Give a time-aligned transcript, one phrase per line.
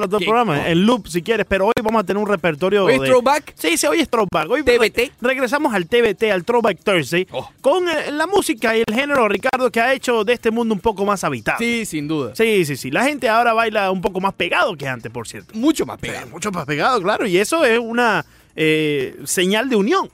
[0.00, 2.84] los dos ¿Qué programas, en loop si quieres, pero hoy vamos a tener un repertorio
[2.84, 3.06] ¿Hoy es de...
[3.08, 3.52] throwback?
[3.56, 4.48] Sí, sí, hoy es Throwback.
[4.48, 5.10] Hoy TBT.
[5.20, 7.50] regresamos al TBT, al Throwback Thursday, Oh.
[7.60, 10.78] con eh, la música y el género, Ricardo, que ha hecho de este mundo un
[10.80, 11.66] poco más habitable.
[11.66, 12.32] Sí, sin duda.
[12.36, 12.92] Sí, sí, sí.
[12.92, 15.52] La gente ahora baila un poco más pegado que antes, por cierto.
[15.58, 16.28] Mucho más Sí, pegado.
[16.28, 17.26] mucho más pegado, claro.
[17.26, 18.24] Y eso es una
[18.54, 20.08] eh, señal de unión.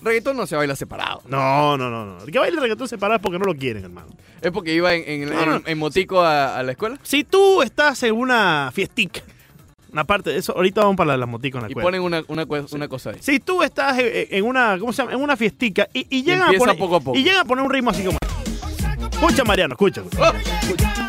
[0.00, 1.22] Reggaetón no se baila separado.
[1.28, 2.24] No, no, no, no.
[2.24, 4.08] El que baile reggaetón separado es porque no lo quieren, hermano.
[4.40, 5.56] Es porque iba en, en, No, no.
[5.56, 9.22] en- en motico a, a la escuela Si tú estás en una fiestica,
[9.92, 11.86] una parte de eso, ahorita vamos para las moticos en la y escuela.
[11.86, 12.46] ponen una, una,
[12.88, 13.16] cosa ahí.
[13.20, 15.14] Si tú estás en una, ¿cómo se llama?
[15.14, 17.18] En una fiestica y, y llegan a empieza poner, poco a poco.
[17.18, 18.18] y llegan a poner un ritmo así como.
[19.10, 20.02] Escucha, Mariano, escucha.
[20.16, 21.07] Oh,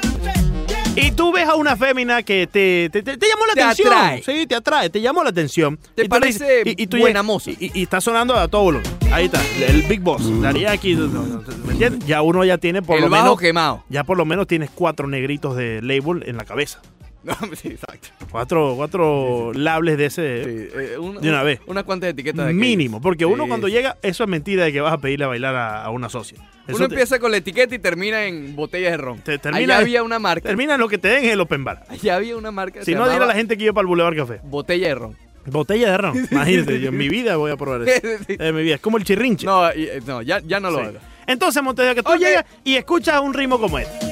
[1.02, 3.94] Y tú ves a una fémina que te, te, te- te llamó la Te atención.
[3.94, 4.24] atrae.
[4.24, 5.80] Sí, te atrae, te llamó la atención.
[5.96, 7.52] Te Y parece dices- y, y tú buena moza.
[7.52, 8.88] Y, y está sonando a todo volumen.
[9.12, 10.22] Ahí está, el Big Boss.
[10.42, 12.06] Daría aquí, ¿me entiendes?
[12.06, 13.40] Ya uno ya tiene por el lo bajo menos.
[13.40, 13.84] quemado.
[13.90, 16.80] Ya por lo menos tienes cuatro negritos de label en la cabeza.
[17.24, 18.10] No, sí, exacto.
[18.32, 20.44] Cuatro, cuatro lables de ese.
[20.44, 21.60] Sí, eh, un- De una vez.
[21.68, 23.74] Unas cuantas etiquetas de Mínimo, porque uno Sí, cuando sí.
[23.74, 26.38] llega, eso es mentira de que vas a pedirle a bailar a, a una socia.
[26.68, 29.20] Eso Uno te- empieza con la etiqueta y termina en botellas de ron.
[29.20, 30.48] Te- termina- Allá había una marca.
[30.48, 31.84] termina en lo que te den en el open bar.
[31.90, 32.84] Allá había una marca.
[32.86, 34.40] Si no, dile a la gente que yo para el Boulevard Café.
[34.44, 35.18] Botella de ron.
[35.46, 36.28] Botella de ron.
[36.32, 38.08] Imagínate, yo en mi vida voy a probar eso.
[38.28, 38.36] Sí.
[38.40, 38.76] En mi vida.
[38.76, 39.46] Es como el chirrinche.
[39.48, 40.86] No, eh, no, ya, ya no lo Sí.
[40.86, 41.04] hagas.
[41.26, 44.09] Entonces, Montevideo, que tú llegas y escuchas un ritmo como este.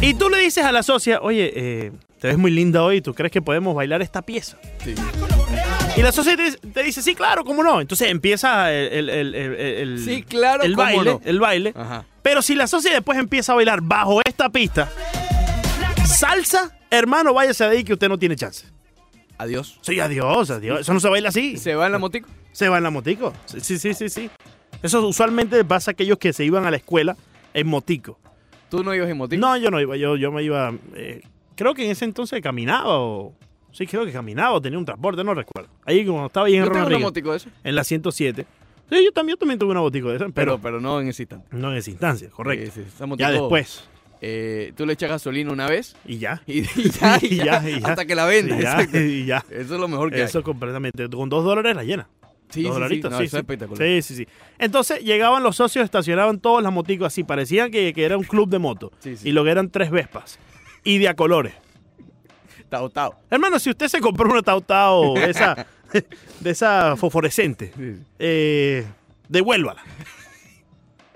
[0.00, 3.14] Y tú le dices a la socia, oye, eh, te ves muy linda hoy, ¿tú
[3.14, 4.56] crees que podemos bailar esta pieza?
[4.84, 4.94] Sí.
[5.96, 7.80] Y la socia te, te dice, sí, claro, ¿cómo no?
[7.80, 11.20] Entonces empieza el, el- el- el- Sí, claro, el cómo baile, no.
[11.24, 11.72] el baile.
[11.74, 12.04] Ajá.
[12.22, 14.90] Pero si la socia después empieza a bailar bajo esta pista,
[16.04, 18.66] salsa, hermano, váyase de ahí que usted no tiene chance.
[19.38, 19.78] Adiós.
[19.82, 20.80] Sí, adiós, adiós.
[20.80, 21.56] Eso no se baila así.
[21.56, 22.28] ¿Se va en la motico?
[22.52, 23.32] Se va en la motico.
[23.46, 24.30] Sí, sí, sí, sí, sí.
[24.82, 27.16] Eso usualmente pasa a aquellos que se iban a la escuela
[27.54, 28.18] en motico.
[28.70, 29.40] ¿Tú no ibas en motico?
[29.40, 30.72] No, yo no iba, yo, yo me iba.
[30.94, 31.22] eh,
[31.54, 33.34] creo que en ese entonces caminaba o.
[33.72, 35.68] Sí, creo que caminaba o tenía un transporte, no recuerdo.
[35.84, 37.50] Ahí como estaba ahí en Ronald una Reagan, motico de eso.
[37.62, 38.46] en la 107.
[38.88, 41.08] Sí, yo también, yo también tuve una motico de esa, Pero, pero, pero no en
[41.08, 41.48] ese instante.
[41.50, 42.70] no en esa instancia, correcto.
[42.74, 43.84] Sí, sí, esa ya motico, después.
[44.22, 46.40] eh, tú le echas gasolina una vez Y ya.
[46.46, 47.88] y, y ya, y ya, ya, y ya.
[47.88, 48.58] hasta que la vendas.
[48.60, 49.44] Ya, y ya.
[49.50, 51.08] Eso es lo mejor que Eso completamente.
[51.10, 52.08] Con dos dólares la llena.
[52.48, 53.86] Sí, sí, sí, no, eso es espectacular.
[53.86, 54.28] Sí, sí, sí.
[54.58, 57.24] Entonces llegaban los socios, estacionaban todas las moticos así.
[57.24, 58.92] Parecían que, que era un club de moto.
[59.24, 60.38] Y lo que eran tres Vespas.
[60.84, 61.54] Y de a colores.
[62.68, 63.14] Tao, tao.
[63.30, 65.66] Hermano, si usted se compró una Tautao de esa,
[66.40, 67.72] de esa fosforescente,
[68.18, 68.84] eh,
[69.28, 69.82] devuélvala.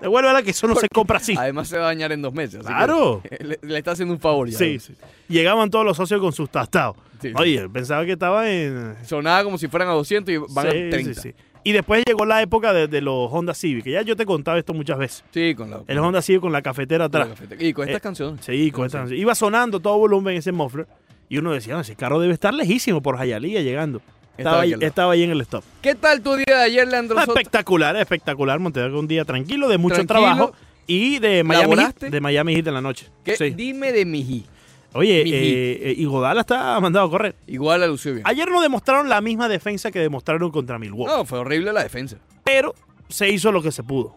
[0.01, 1.35] Devuélvala que eso no se compra así.
[1.37, 2.65] Además se va a dañar en dos meses.
[2.65, 3.21] Claro.
[3.39, 4.57] Le, le está haciendo un favor ya.
[4.57, 4.93] Sí, sí.
[5.27, 6.97] Llegaban todos los socios con sus tastados.
[7.21, 7.31] Sí.
[7.35, 8.95] Oye, pensaba que estaba en...
[9.05, 11.13] Sonaba como si fueran a 200 y van a 30.
[11.13, 11.35] sí, sí.
[11.63, 14.25] Y después llegó la época de, de los Honda Civic, que ya yo te he
[14.25, 15.23] contado esto muchas veces.
[15.31, 17.39] Sí, con la, El Honda Civic con la cafetera con la atrás.
[17.39, 17.63] cafetera.
[17.63, 18.43] Y con estas Eh, canciones.
[18.43, 20.87] Sí, con esta- Iba sonando todo volumen ese muffler.
[21.29, 24.01] Y uno decía, "No, ese carro debe estar lejísimo por Jayalía llegando.
[24.41, 25.63] Estaba ahí, estaba ahí en el stop.
[25.81, 27.31] ¿Qué tal tu día de ayer, Leandro Soto?
[27.31, 28.59] Espectacular, espectacular.
[28.59, 30.19] Montevideo un día tranquilo, de mucho Tranquilo.
[30.19, 30.53] trabajo.
[30.87, 31.75] Y de Miami.
[31.75, 33.07] Heat, de Miami Heat en la noche.
[33.23, 33.37] ¿Qué?
[33.37, 33.51] Sí.
[33.51, 34.45] Dime de Miji.
[34.93, 37.35] Oye, Mi eh, eh, está mandado a correr.
[37.47, 38.27] Igual a Lucio bien.
[38.27, 41.11] Ayer no demostraron la misma defensa que demostraron contra Milwaukee.
[41.13, 42.17] No, fue horrible la defensa.
[42.43, 42.75] Pero
[43.07, 44.15] se hizo lo que se pudo.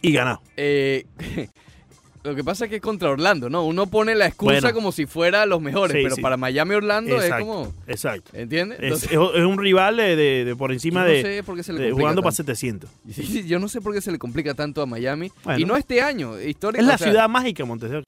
[0.00, 0.40] Y ganó.
[0.56, 1.06] Eh,
[2.24, 3.64] lo que pasa es que es contra Orlando, ¿no?
[3.66, 4.72] Uno pone la excusa Bueno.
[4.74, 6.22] como si fuera los mejores, Sí, pero sí.
[6.22, 7.72] para Miami Orlando es como.
[7.86, 8.30] Exacto.
[8.34, 8.78] ¿Entiendes?
[8.78, 11.42] Es, Entonces, es- es un rival de, de- de por encima yo no de, sé
[11.42, 12.54] por qué se le de- jugando para tanto.
[12.54, 12.90] 700.
[13.12, 15.30] Sí, sí, yo no sé por qué se le complica tanto a Miami.
[15.44, 15.58] Bueno.
[15.60, 16.80] Y no este año, histórico.
[16.80, 18.02] Es la o sea, ciudad mágica, Monteseo.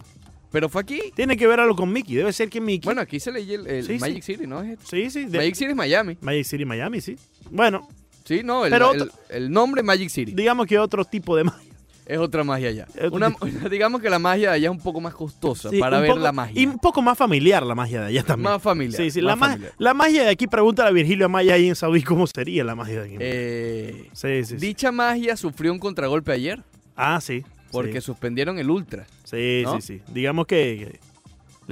[0.52, 1.00] Pero fue aquí.
[1.16, 2.14] Tiene que ver algo con Mickey.
[2.14, 2.84] Debe ser que Mickey.
[2.84, 3.98] Bueno, aquí se leía el.
[4.00, 4.62] Magic City, ¿no?
[4.84, 5.24] Sí, sí.
[5.24, 6.16] de- Magic City es Miami.
[6.20, 7.16] Magic City, Miami, sí.
[7.50, 7.88] Bueno,
[8.24, 11.44] Sí, no, el, Pero el- otro- el nombre Magic City digamos que otro tipo de
[11.44, 11.73] magia.
[12.06, 12.86] Es otra magia allá.
[13.12, 13.34] Una-
[13.70, 16.20] digamos que la magia de allá es un poco más costosa Sí, para ver poco-
[16.22, 16.60] la magia.
[16.60, 18.52] Y un poco más familiar la magia de allá también.
[18.52, 19.00] Más familiar.
[19.00, 19.20] Sí, sí.
[19.22, 19.72] más La, ma- familiar.
[19.78, 23.02] la magia de aquí, pregúntale a Virgilio Amaya ahí en Saudí cómo sería la magia
[23.02, 23.16] de aquí.
[23.20, 26.62] Eh, sí, sí, dicha magia sufrió un contragolpe ayer
[26.96, 27.42] Ah, sí.
[27.72, 29.06] porque suspendieron el Ultra.
[29.24, 29.80] Sí, ¿no?
[29.80, 30.02] sí, sí.
[30.12, 30.56] Digamos que,
[30.92, 31.00] que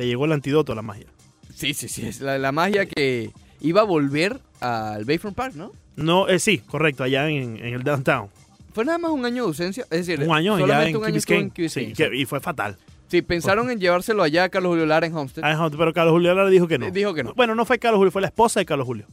[0.00, 1.06] le llegó el antídoto a la magia.
[1.54, 2.06] Sí, sí, sí.
[2.06, 3.30] Es la, la magia que
[3.60, 5.72] iba a volver al Bayfront Park, ¿no?
[5.94, 8.28] No, eh, sí, correcto, allá en, en el downtown.
[8.72, 9.84] Fue nada más un año de ausencia.
[9.90, 11.50] Es decir, Un año ya solamente en un año estuvo en Biscayne.
[11.50, 12.78] Key Sí, Biscayne, que- y fue fatal.
[13.08, 15.42] Sí, pensaron en llevárselo allá a Carlos Julio Lara en Homestead.
[15.44, 16.86] Ah, Pero Carlos Julio Lara dijo que no.
[16.86, 17.34] Eh, dijo que no.
[17.34, 19.06] Bueno, no fue Carlos Julio, fue la esposa de Carlos Julio.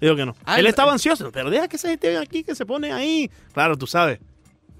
[0.00, 0.34] Dijo que no.
[0.44, 3.30] Ah, Él estaba ansioso, pero deja que esa gente aquí, que se pone ahí.
[3.52, 4.20] Claro, tú sabes.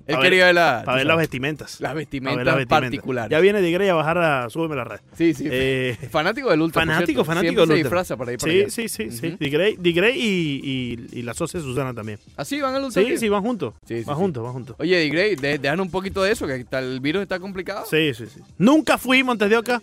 [0.06, 1.80] Él ver- quería ver, la- Para ver las vestimentas.
[1.80, 2.80] las ver vestimentas las vestimentas.
[2.90, 3.30] particulares.
[3.30, 5.00] Ya viene de Grey a bajar a súbeme la red.
[5.16, 5.44] Sí, sí.
[5.50, 6.82] Eh, fanático del Ultra.
[6.82, 7.76] fanático, fanático del se Ultra.
[7.76, 8.70] disfraza para ir para sí, allá.
[8.70, 9.26] sí, sí, sí.
[9.28, 9.36] Ujú.
[9.38, 10.60] Di Grey, Di Grey y,
[11.12, 12.18] y, y la socia Susana también.
[12.36, 13.02] ¿Así van al Ultra?
[13.02, 13.74] Sí, sí, van juntos.
[13.86, 14.20] Sí, sí, van sí.
[14.22, 14.76] juntos, van juntos.
[14.78, 17.84] Oye, Digrey, de, dejan un poquito de eso, que el virus está complicado.
[17.88, 18.40] Sí, sí, sí.
[18.58, 19.80] Nunca fui Montes de Oca.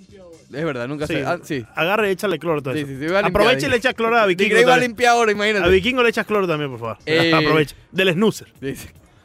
[0.54, 1.14] Es verdad, nunca Sí.
[1.16, 1.25] sé.
[1.25, 1.66] Ah, sí.
[1.75, 2.88] Agarra y échale cloro todo Sí, eso.
[2.88, 4.52] sí, sí, Aprovecha y le echa cloro a Vikingo.
[4.52, 5.66] Grey va a limpiar ahora, imagínate.
[5.66, 6.98] A Vikingo le echas cloro también, por favor.
[7.06, 7.75] Eh, Aprovecha.
[7.92, 8.48] Del snoozer.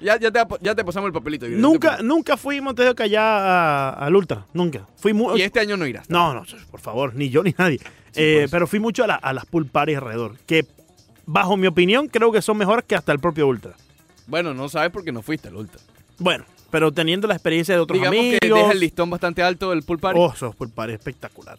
[0.03, 1.47] Ya, ya, te, ya te pasamos el papelito.
[1.47, 2.61] Te Nunca, nunca fui
[3.09, 4.47] ya a- al Ultra.
[4.53, 4.87] Nunca.
[4.97, 5.39] Fui muy.
[5.39, 6.11] Y este año no irás.
[6.11, 7.79] No, no, por favor, ni yo ni nadie.
[8.15, 8.51] Eh, por eso.
[8.51, 10.37] pero fui mucho a, la- a las pool parties alrededor.
[10.47, 10.67] Que,
[11.25, 13.75] bajo mi opinión, creo que son mejores que hasta el propio Ultra.
[14.27, 15.81] Bueno, no sabes porque no fuiste al Ultra.
[16.19, 18.39] Bueno, pero teniendo la experiencia de otros Digamos amigos.
[18.41, 21.59] que deja el listón bastante alto del pool party Oh, esos pool espectacular.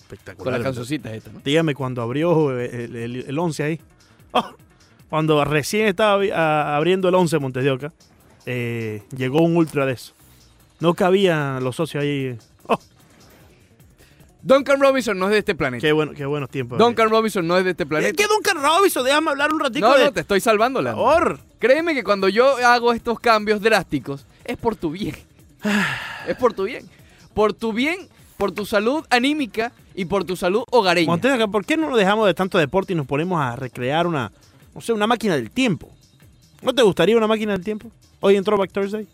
[0.00, 0.44] Espectacular.
[0.44, 1.40] con las cancioncitas estas, ¿no?
[1.44, 3.80] Dígame Dígame cuando abrió el, el, el 11 ahí.
[4.32, 4.50] Oh,
[5.10, 7.92] cuando recién estaba abriendo el 11 Montes de Oca,
[8.46, 10.14] eh, llegó un ultra de eso.
[10.78, 12.38] No cabían los socios ahí.
[12.66, 12.78] Oh,
[14.42, 15.86] Duncan Robinson no es de este planeta.
[15.86, 16.78] qué, bueno, qué buenos tiempos.
[16.78, 18.14] Duncan Robinson no es de este ¿Qué, planeta.
[18.16, 19.04] qué Duncan Robinson?
[19.04, 20.04] Déjame hablar un ratito No, de...
[20.04, 21.40] no, te estoy salvando, favor.
[21.58, 25.16] Créeme que cuando yo hago estos cambios drásticos, es por tu bien.
[26.26, 26.88] es por tu bien.
[27.34, 27.98] Por tu bien,
[28.38, 31.08] por tu salud anímica y por tu salud hogareña.
[31.08, 34.32] Montes ¿por qué no nos dejamos de tanto deporte y nos ponemos a recrear una,
[34.74, 35.88] no sé, una máquina del tiempo?
[36.62, 37.90] ¿No te gustaría una máquina del tiempo?
[38.20, 39.06] Hoy en Throwback Thursday.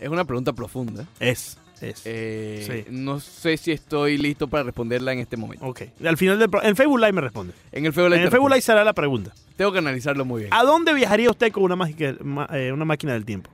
[0.00, 1.06] Es una pregunta profunda.
[1.20, 2.02] Es, es.
[2.04, 2.90] Eh, Sí.
[2.90, 5.64] No sé si estoy listo para responderla en este momento.
[5.64, 5.82] ok.
[6.04, 7.52] Al final del En Facebook Live me responde.
[7.72, 9.32] En el Facebook En el Facebook Live será la pregunta.
[9.56, 10.52] Tengo que analizarlo muy bien.
[10.54, 13.50] ¿A dónde viajaría usted con una, mágica- ma- eh, una máquina del tiempo?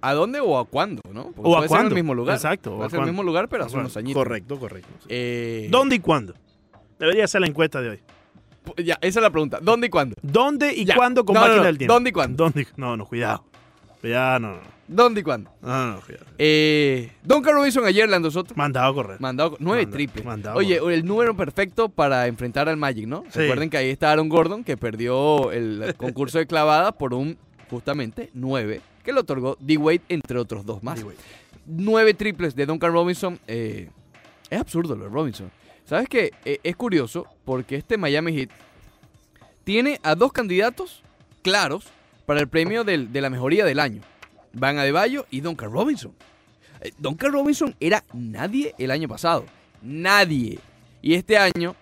[0.00, 1.00] ¿A dónde o a cuándo?
[1.12, 1.30] ¿no?
[1.30, 1.88] Porque ¿O a puede ser en cuándo?
[1.90, 2.34] el mismo lugar.
[2.34, 4.20] Exacto, Puede a ser en el mismo lugar, pero hace unos añitos.
[4.20, 4.88] Correcto, correcto.
[5.08, 6.34] Eh, ¿Dónde y cuándo?
[6.98, 8.00] Debería ser la encuesta de hoy.
[8.76, 9.58] Ya, esa es la pregunta.
[9.60, 10.16] ¿Dónde y cuándo?
[10.22, 10.94] ¿Dónde y Ya.
[10.94, 11.64] cuándo con No, máquina no.
[11.64, 11.94] del tiempo?
[11.94, 12.44] ¿Dónde y cuándo?
[12.44, 12.66] ¿Dónde?
[12.76, 13.44] No, no, cuidado.
[14.00, 14.72] Cuidado, no, no.
[14.88, 15.50] ¿Dónde y cuándo?
[15.62, 16.26] No, no, cuidado.
[16.38, 18.52] Eh, Duncan Robinson ayer, Lando Soto.
[18.56, 19.20] Mandado a correr.
[19.20, 20.24] Mandado nueve Manda- triples.
[20.24, 23.24] mandado, Oye, el número perfecto para enfrentar al Magic, ¿no?
[23.30, 23.38] Sí.
[23.40, 27.38] Recuerden que ahí está Aaron Gordon, que perdió el concurso de clavadas por un,
[27.70, 31.02] justamente, 9, que le otorgó D-Wade, entre otros dos más.
[31.02, 31.16] Güey.
[31.66, 33.38] Nueve triples de Duncan Robinson.
[33.46, 33.88] eh,
[34.50, 35.50] es absurdo lo de Robinson.
[35.92, 36.30] ¿Sabes qué?
[36.46, 38.48] Eh, es curioso porque este Miami Heat
[39.62, 41.02] tiene a dos candidatos
[41.42, 41.84] claros
[42.24, 44.00] para el premio de la mejoría del año.
[44.54, 46.14] Van Adebayo y Duncan Robinson.
[46.80, 49.44] Eh, Duncan Robinson era nadie el año pasado.
[49.82, 50.60] Nadie.
[51.02, 51.76] Y este año,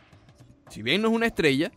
[0.71, 1.71] si bien no es una estrella,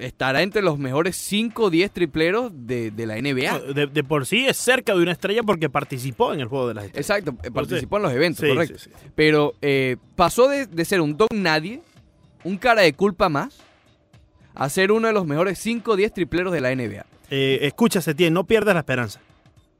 [0.00, 3.72] estará entre los mejores 5 o 10 tripleros de, de la NBA.
[3.74, 6.74] De, de por sí es cerca de una estrella porque participó en el juego de
[6.74, 7.10] las estrellas.
[7.10, 8.78] Exacto, eh, participó en los eventos, Sí, correcto.
[8.78, 9.06] sí, sí.
[9.14, 11.80] Pero eh, pasó de, de ser un don nadie,
[12.44, 13.58] un cara de culpa más,
[14.54, 17.06] a ser uno de los mejores 5 o 10 tripleros de la NBA.
[17.30, 19.20] Eh, escucha, Setién, no pierdas la esperanza.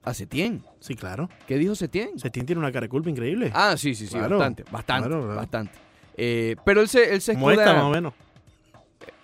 [0.03, 0.63] A Setien.
[0.79, 1.29] Sí, claro.
[1.47, 2.19] ¿Qué dijo Setien?
[2.19, 3.51] Setién tiene una cara de culpa increíble.
[3.53, 5.37] Ah, sí, sí, sí, Claro, bastante, bastante, claro, claro.
[5.41, 5.73] bastante.
[6.17, 8.15] Eh, pero él se, él se Como esta, más o escuda, menos.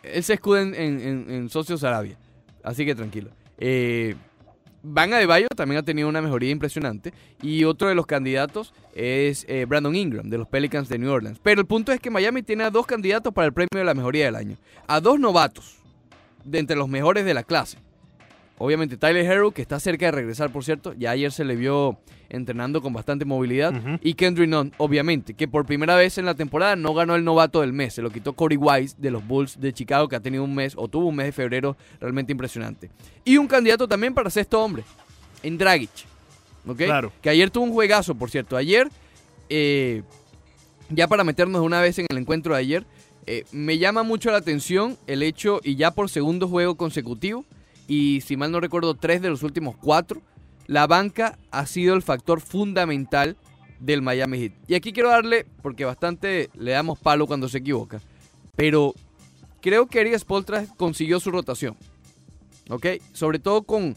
[0.02, 2.16] Él se escuda en, en, en- Socios Arabia.
[2.62, 3.30] Así que tranquilo.
[3.58, 4.14] Eh,
[4.88, 7.12] Van Adebayo también ha tenido una mejoría impresionante.
[7.42, 11.40] Y otro de los candidatos es eh, Brandon Ingram, de los Pelicans de New Orleans.
[11.42, 13.94] Pero el punto es que Miami tiene a dos candidatos para el premio de la
[13.94, 14.56] mejoría del año.
[14.86, 15.78] A dos novatos,
[16.44, 17.78] de entre los mejores de la clase.
[18.58, 20.94] Obviamente Tyler Herro, que está cerca de regresar, por cierto.
[20.94, 21.98] Ya ayer se le vio
[22.28, 23.98] entrenando con bastante movilidad.
[24.02, 27.60] Y Kendrick Nunn, obviamente, que por primera vez en la temporada no ganó el novato
[27.60, 27.94] del mes.
[27.94, 30.72] Se lo quitó Corey Wise de los Bulls de Chicago, que ha tenido un mes,
[30.76, 32.90] o tuvo un mes de febrero realmente impresionante.
[33.24, 34.84] Y un candidato también para sexto hombre,
[35.42, 35.90] en Dragic.
[36.66, 36.78] ¿Ok?
[36.78, 37.12] Claro.
[37.20, 38.56] Que ayer tuvo un juegazo, por cierto.
[38.56, 38.88] Ayer,
[39.50, 40.02] eh,
[40.88, 42.86] ya para meternos una vez en el encuentro de ayer,
[43.26, 47.44] eh, me llama mucho la atención el hecho, y ya por segundo juego consecutivo,
[47.86, 50.22] y si mal no recuerdo, tres de los últimos cuatro,
[50.66, 53.36] la banca ha sido el factor fundamental
[53.80, 54.52] del Miami Heat.
[54.68, 58.00] Y aquí quiero darle, porque bastante le damos palo cuando se equivoca,
[58.56, 58.94] pero
[59.60, 61.76] creo que Eric Spoltra consiguió su rotación.
[62.68, 62.86] ¿Ok?
[63.12, 63.94] Sobre todo con,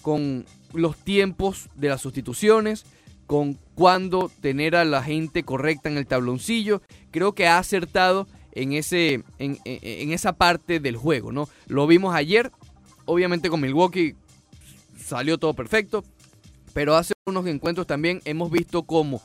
[0.00, 2.84] con los tiempos de las sustituciones,
[3.26, 6.82] con cuándo tener a la gente correcta en el tabloncillo.
[7.10, 11.48] Creo que ha acertado en, ese, en, en- en esa parte del juego, ¿no?
[11.66, 12.52] Lo vimos ayer,
[13.04, 14.14] obviamente con Milwaukee
[14.98, 16.04] salió todo perfecto,
[16.72, 19.20] pero hace unos encuentros también hemos visto cómo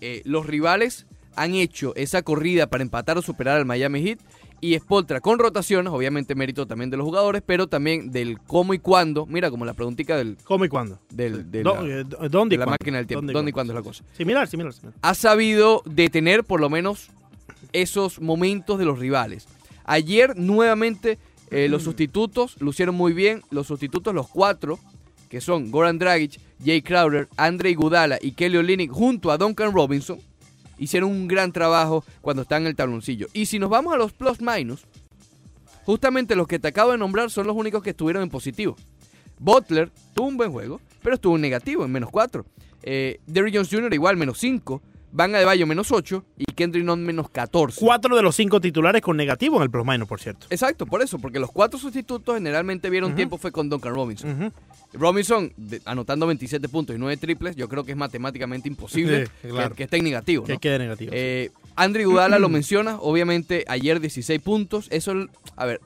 [0.00, 1.06] eh, los rivales
[1.36, 4.18] han hecho esa corrida para empatar o superar al Miami Heat
[4.62, 8.78] y Spoltra con rotaciones, obviamente mérito también de los jugadores, pero también del cómo y
[8.78, 10.98] cuándo, mira como la preguntica del, ¿Cómo y cuándo?
[11.10, 13.72] del, de Do- la, eh, do- ¿Dónde de la máquina del tiempo, dónde y cuándo
[13.72, 14.04] es la cosa.
[14.14, 14.94] Similar, similar, similar.
[15.00, 17.08] Ha sabido detener por lo menos
[17.72, 19.46] esos momentos de los rivales.
[19.84, 21.18] Ayer nuevamente
[21.50, 24.78] eh, los sustitutos lucieron muy bien, los sustitutos los cuatro,
[25.28, 30.18] que son Goran Dragic, Jay Crowder, Andrei Gudala y Kelly Olynyk junto a Duncan Robinson,
[30.78, 33.28] hicieron un gran trabajo cuando están en el tabloncillo.
[33.32, 34.86] Y si nos vamos a los plus minus,
[35.84, 38.76] justamente los que te acabo de nombrar son los únicos que estuvieron en positivo.
[39.38, 42.44] Butler tuvo un buen juego, pero estuvo en negativo, en menos 4.
[42.82, 43.92] Eh, Derrick Jones Jr.
[43.94, 44.82] igual, menos 5.
[45.12, 47.80] Van Adebayo menos 8 y Kendrick Nunn menos 14.
[47.80, 50.46] Cuatro de los cinco titulares con negativo en el plus minus, por cierto.
[50.50, 54.52] Exacto, por eso, porque los cuatro sustitutos generalmente vieron tiempo fue con Duncan Robinson.
[54.92, 59.48] Robinson, de- anotando 27 puntos y 9 triples, yo creo que es matemáticamente imposible Sí,
[59.48, 59.70] claro.
[59.70, 60.44] que, que esté en negativo.
[60.44, 61.12] Que quede negativo.
[61.14, 64.88] Eh, Andrew Iguodala lo menciona, obviamente ayer 16 puntos.
[64.90, 65.12] Eso,
[65.56, 65.80] a ver,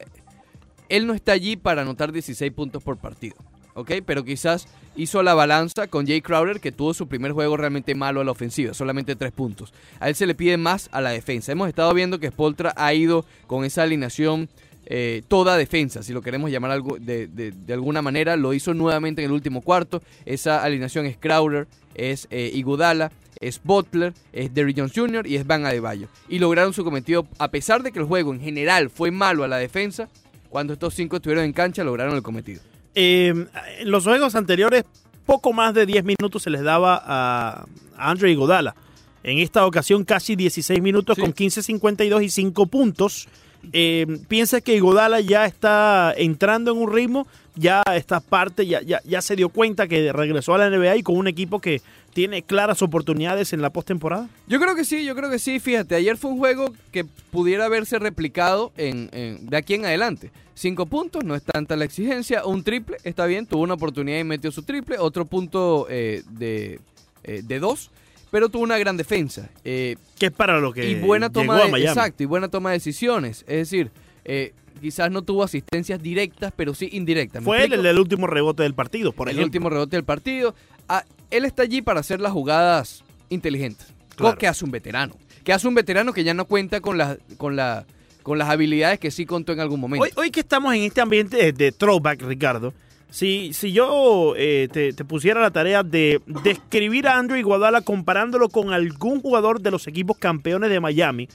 [0.88, 3.36] él no está allí para anotar 16 puntos por partido,
[3.74, 3.92] ¿ok?
[4.06, 4.66] Pero quizás
[4.96, 8.30] hizo la balanza con Jay Crowder, que tuvo su primer juego realmente malo a la
[8.30, 9.72] ofensiva, solamente 3 puntos.
[10.00, 11.52] A él se le pide más a la defensa.
[11.52, 14.48] Hemos estado viendo que Spoltra ha ido con esa alineación
[14.86, 18.36] eh, toda defensa, si lo queremos llamar algo de, de- alguna manera.
[18.36, 20.02] Lo hizo nuevamente en el último cuarto.
[20.26, 25.26] Esa alineación es Crowder, es eh, Iguodala, es Butler, es Derrick Jones Jr.
[25.26, 26.08] y es Van Adebayo.
[26.28, 29.48] Y lograron su cometido, a pesar de que el juego en general fue malo a
[29.48, 30.08] la defensa,
[30.50, 32.60] cuando estos cinco estuvieron en cancha lograron el cometido.
[32.94, 33.46] Eh,
[33.78, 34.84] en los juegos anteriores,
[35.26, 37.64] poco más de 10 minutos se les daba a,
[37.96, 38.74] a Andre Iguodala.
[39.22, 41.22] En esta ocasión, casi 16 minutos Sí.
[41.22, 43.26] con 15.52 y 5 puntos.
[43.72, 49.00] Eh, piensa que Iguodala ya está entrando en un ritmo, ya esta parte, ya, ya,
[49.04, 51.80] ya se dio cuenta que regresó a la NBA y con un equipo que
[52.12, 54.28] tiene claras oportunidades en la postemporada.
[54.46, 55.58] Yo creo que sí, yo creo que sí.
[55.60, 60.30] Fíjate, ayer fue un juego que pudiera haberse replicado en, en- de aquí en adelante.
[60.54, 62.44] Cinco puntos, no es tanta la exigencia.
[62.46, 64.98] Un triple, está bien, tuvo una oportunidad y metió su triple.
[64.98, 66.78] Otro punto eh, de,
[67.24, 67.90] eh, de dos,
[68.30, 69.50] pero tuvo una gran defensa.
[69.64, 71.88] Eh, Que es para lo que y buena toma llegó a de, Miami.
[71.88, 73.40] exacto, y buena toma de decisiones.
[73.48, 73.90] Es decir,
[74.24, 77.42] eh, quizás no tuvo asistencias directas, pero sí indirectas.
[77.42, 79.46] ¿me Fue él el último rebote del partido, por el ejemplo.
[79.46, 80.54] último rebote del partido.
[80.88, 83.92] Ah, él está allí para hacer las jugadas inteligentes.
[84.16, 84.38] Claro.
[84.38, 85.16] Que hace un veterano.
[85.42, 87.86] Que hace un veterano que ya no cuenta con, las con, la,
[88.22, 90.04] con las habilidades que sí contó en algún momento.
[90.04, 92.72] Hoy, hoy que estamos en este ambiente de, de throwback, Ricardo,
[93.14, 98.48] si, si yo eh, te, te pusiera la tarea de describir a Andrew Iguodala comparándolo
[98.48, 101.28] con algún jugador de los equipos campeones de Miami,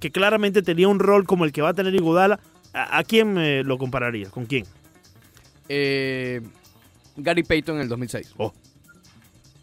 [0.00, 2.40] que claramente tenía un rol como el que va a tener Iguodala,
[2.72, 4.30] ¿a, a quién eh, lo compararías?
[4.30, 4.64] ¿Con quién?
[5.68, 6.40] Eh,
[7.16, 8.34] Gary Payton en el 2006.
[8.38, 8.52] Oh,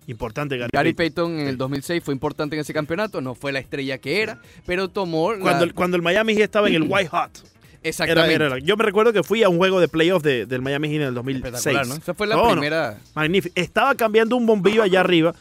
[0.07, 1.25] importante Gary, Gary Payton.
[1.31, 4.39] Payton en el 2006 fue importante en ese campeonato, no fue la estrella que era,
[4.65, 7.31] pero tomó la- Cuando, el- cuando el Miami Heat estaba en el White Hot.
[7.37, 8.33] Era- exactamente.
[8.35, 11.01] era- yo me recuerdo que fui a un juego de playoff de- del Miami Heat
[11.01, 11.53] en el 2006.
[11.55, 11.95] Espectacular, ¿no?
[11.95, 12.51] Esa fue la No, no.
[12.51, 12.99] primera.
[13.15, 13.53] Magnífico.
[13.55, 15.33] Estaba cambiando un bombillo allá arriba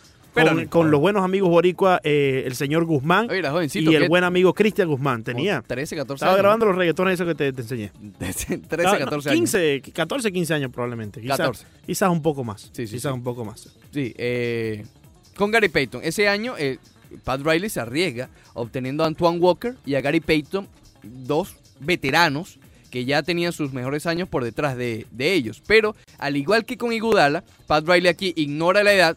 [0.68, 3.90] con, los buenos amigos boricua, eh, el señor Guzmán Oye, era jovencito.
[3.90, 5.22] y el buen amigo Cristian Guzmán.
[5.22, 5.62] Tenía.
[5.66, 6.42] 13, 14 Estaba años.
[6.42, 7.92] grabando los reggaetones esos que te, te enseñé.
[8.18, 9.50] 13, Estaba- 14 no, años.
[9.52, 11.20] 15, 14, 15 años probablemente.
[11.20, 11.66] Quizás, 14.
[11.86, 12.62] quizás un poco más.
[12.72, 13.16] Sí, sí, quizás sí.
[13.16, 13.68] un poco más.
[13.92, 14.84] Sí, eh,
[15.36, 16.00] con Gary Payton.
[16.04, 16.78] Ese año, eh,
[17.22, 20.66] Pat Riley se arriesga obteniendo a Antoine Walker y a Gary Payton,
[21.02, 22.58] dos veteranos
[22.90, 25.60] que ya tenían sus mejores años por detrás de, de ellos.
[25.66, 29.16] Pero, al igual que con Igudala, Pat Riley aquí ignora la edad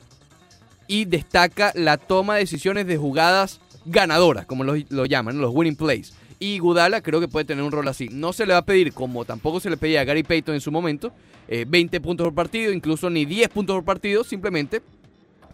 [0.87, 5.75] y destaca la toma de decisiones de jugadas ganadoras, como lo, lo llaman, los winning
[5.75, 6.13] plays.
[6.39, 8.09] Y Igudala creo que puede tener un rol así.
[8.11, 10.61] No se le va a pedir, como tampoco se le pedía a Gary Payton en
[10.61, 11.11] su momento,
[11.47, 14.81] eh, 20 puntos por partido, incluso ni 10 puntos por partido, simplemente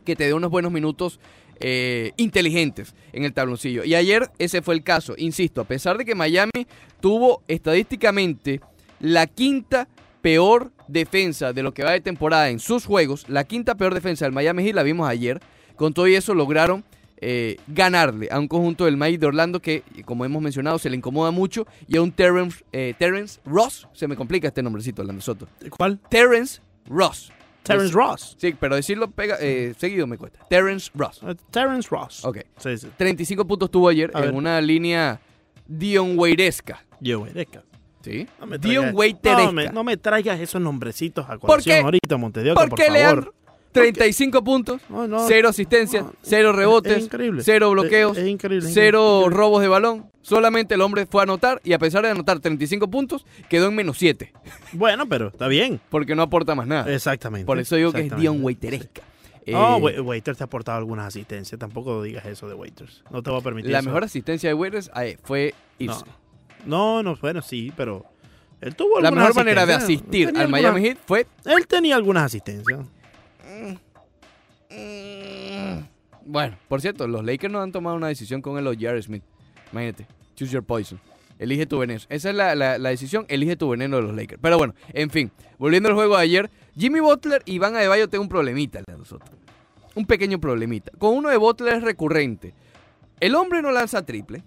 [0.03, 1.19] que te dé unos buenos minutos
[1.59, 3.85] eh, inteligentes en el tabloncillo.
[3.85, 6.67] Y ayer ese fue el caso, insisto, a pesar de que Miami
[6.99, 8.59] tuvo estadísticamente
[8.99, 9.87] la quinta
[10.21, 14.25] peor defensa de lo que va de temporada en sus juegos, la quinta peor defensa
[14.25, 15.41] del Miami Heat la vimos ayer,
[15.75, 16.83] con todo y eso lograron
[17.17, 20.97] eh, ganarle a un conjunto del Magic de Orlando que, como hemos mencionado, se le
[20.97, 25.21] incomoda mucho y a un Terrence, eh, Terrence Ross, se me complica este nombrecito, Orlando
[25.21, 25.47] Soto,
[25.77, 25.99] ¿Cuál?
[26.09, 27.31] Terrence Ross.
[27.63, 28.35] Terrence Ross.
[28.37, 30.45] Sí, pero decirlo pega, eh, seguido me cuesta.
[30.49, 31.21] Terrence Ross.
[31.23, 32.25] Eh, Terrence Ross.
[32.25, 32.39] Ok.
[32.57, 32.87] Sí, sí.
[32.97, 34.33] 35 puntos tuvo ayer A en ver.
[34.33, 35.21] una línea
[35.65, 36.83] Dion Wairesca.
[36.99, 37.63] Yo, güey, deca.
[38.03, 38.27] ¿Sí?
[38.39, 39.45] No me Dion Waiteresca.
[39.45, 42.93] no me, no me traigas esos nombrecitos a colación ahorita, Montedioca, por, ¿Por favor.
[42.93, 43.33] Leandro?
[43.71, 47.41] 35 puntos, No, no, cero asistencias, no, cero es rebotes, increíble.
[47.43, 48.67] cero bloqueos, Es, es increíble.
[48.67, 49.37] es cero increíble.
[49.37, 50.05] robos de balón.
[50.21, 53.75] Solamente el hombre fue a anotar y a pesar de anotar 35 puntos, quedó en
[53.75, 54.31] menos 7
[54.73, 55.81] Bueno, pero está bien.
[55.89, 56.93] porque no aporta más nada.
[56.93, 57.45] Exactamente.
[57.47, 58.15] Por eso digo que es.
[58.15, 59.01] Dion Waiteresca.
[59.47, 61.59] No, Eh, Wa- Waiters te ha aportado algunas asistencias.
[61.59, 63.03] Tampoco digas eso de Waiters.
[63.11, 63.87] No te voy a permitir la eso.
[63.89, 66.05] mejor asistencia de Waiters eh, fue irse.
[66.05, 66.22] No.
[66.65, 68.05] No, no, bueno, sí, pero
[68.61, 72.79] él tuvo La mejor manera de asistir al Miami Heat fue Él tenía algunas asistencias.
[76.25, 79.01] Bueno, por cierto, los Lakers no han tomado una decisión con el J.R.
[79.01, 79.23] Smith.
[79.71, 80.99] Imagínate, choose your poison.
[81.37, 81.99] Elige tu veneno.
[82.09, 84.39] Esa es la, la- la decisión, elige tu veneno de los Lakers.
[84.41, 88.23] Pero bueno, en fin, volviendo al juego de ayer, Jimmy Butler y Van Adebayo tienen
[88.23, 89.29] un problemita a nosotros.
[89.95, 90.91] Un pequeño problemita.
[90.97, 92.53] Con uno de Butler es recurrente.
[93.19, 94.43] El hombre no lanza triple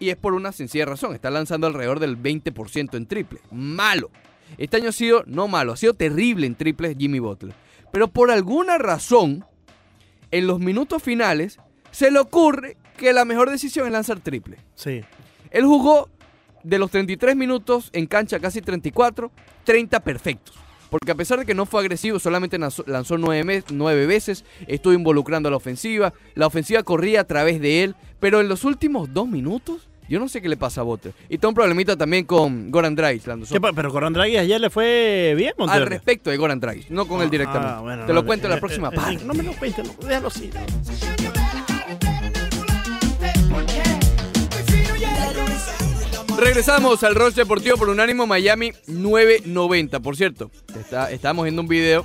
[0.00, 1.14] y es por una sencilla razón.
[1.14, 3.40] Está lanzando alrededor del 20% en triple.
[3.52, 4.10] Malo.
[4.58, 7.54] Este año ha sido, no malo, ha sido terrible en triples Jimmy Butler.
[7.92, 9.44] Pero por alguna razón,
[10.32, 11.60] en los minutos finales
[11.92, 14.56] se le ocurre que la mejor decisión es lanzar triple.
[14.74, 15.02] Sí.
[15.50, 16.08] Él jugó
[16.62, 19.30] de los 33 minutos en cancha, casi 34,
[19.64, 20.56] 30 perfectos.
[20.90, 25.48] Porque a pesar de que no fue agresivo, solamente lanzó, nueve, nueve, veces, estuvo involucrando
[25.48, 29.28] a la ofensiva, la ofensiva corría a través de él, pero en los últimos dos
[29.28, 31.14] minutos, yo no sé qué le pasa a Butler.
[31.28, 33.22] Y está un problemita también con Goran Dragic.
[33.76, 37.30] Pero Goran Dragic ayer le fue bien, Al respecto de Goran Dragic, no con él
[37.30, 37.74] directamente.
[37.76, 39.24] Ah, bueno, Te lo cuento en la eh, próxima eh, parte.
[39.24, 40.50] No me lo cuentes, no, déjalo así.
[46.36, 50.00] Regresamos al Roche Deportivo por Unánimo Miami 990.
[50.00, 52.04] Por cierto, está, estábamos viendo un video.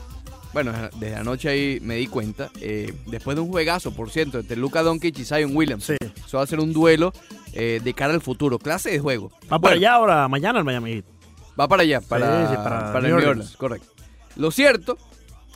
[0.56, 0.72] Bueno,
[1.02, 2.50] desde anoche ahí me di cuenta.
[2.62, 5.84] Eh, después de un juegazo, por cierto, entre Luca Doncic y Zion Williams.
[5.84, 5.98] Sí.
[6.26, 7.12] Eso va a ser un duelo
[7.52, 8.58] eh, de cara al futuro.
[8.58, 9.34] Clase de juego.
[9.52, 11.06] Va para allá ahora, mañana el Miami Heat.
[11.60, 13.58] Va para allá, para, para, el New Orleans.
[13.58, 13.90] Correcto.
[14.38, 14.98] Lo cierto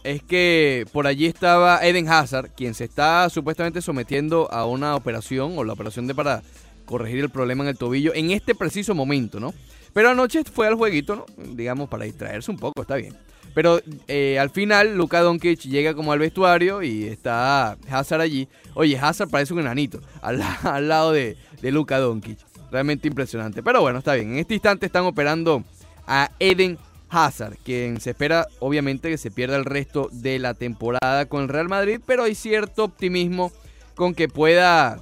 [0.04, 5.58] es que por allí estaba Eden Hazard, quien se está supuestamente sometiendo a una operación
[5.58, 6.44] o la operación de para
[6.84, 9.54] corregir el problema en el tobillo en este preciso momento, ¿no?
[9.94, 11.26] Pero anoche fue al jueguito, ¿no?
[11.56, 13.16] Digamos, para distraerse un poco, está bien.
[13.54, 18.48] Pero eh, al final, Luka Doncic llega como al vestuario y está Hazard allí.
[18.74, 22.40] Oye, Hazard parece un enanito al, lado de, de Luka Doncic.
[22.72, 23.64] Realmente impresionante.
[23.64, 24.34] Pero bueno, está bien.
[24.34, 25.64] En este instante están operando
[26.06, 26.78] a Eden
[27.10, 31.50] Hazard, quien se espera obviamente que se pierda el resto de la temporada con el
[31.50, 33.52] Real Madrid, pero hay cierto optimismo
[33.96, 35.00] con que pueda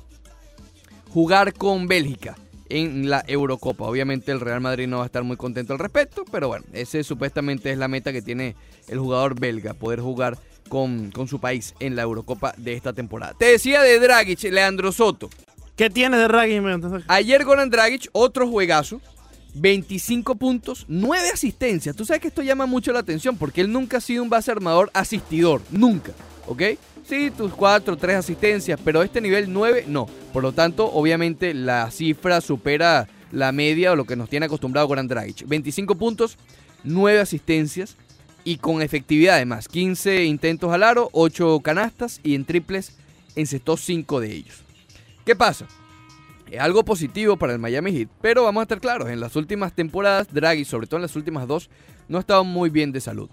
[1.09, 2.35] jugar con Bélgica
[2.69, 3.85] en la Eurocopa.
[3.85, 7.03] Obviamente el Real Madrid no va a estar muy contento al respecto, pero bueno, ese
[7.03, 8.55] supuestamente es la meta que tiene
[8.87, 10.37] el jugador belga, poder jugar
[10.69, 13.33] con, con su país en la Eurocopa de esta temporada.
[13.37, 15.29] Te decía de Dragic, Leandro Soto.
[15.75, 16.63] ¿Qué tiene de Dragic?
[17.07, 18.99] Ayer Goran Dragic, otro juegazo,
[19.53, 21.95] 25 puntos, 9 asistencias.
[21.95, 24.51] Tú sabes que esto llama mucho la atención porque él nunca ha sido un base
[24.51, 26.13] armador asistidor, nunca,
[26.47, 26.63] ¿ok?
[27.07, 30.07] Sí, tus 4, 3 asistencias, pero este nivel 9 no.
[30.33, 34.87] Por lo tanto, obviamente la cifra supera la media o lo que nos tiene acostumbrado
[34.87, 35.47] Goran Dragic.
[35.47, 36.37] 25 puntos,
[36.83, 37.95] 9 asistencias
[38.43, 39.69] y con efectividad además.
[39.69, 42.97] 15 intentos al aro, 8 canastas y en triples
[43.37, 44.63] encestó 5 de ellos.
[45.25, 45.65] ¿Qué pasa?
[46.51, 49.73] Es algo positivo para el Miami Heat, pero vamos a estar claros, en las últimas
[49.73, 51.69] temporadas Draghi, sobre todo en las últimas dos,
[52.09, 53.29] no ha estado muy bien de salud,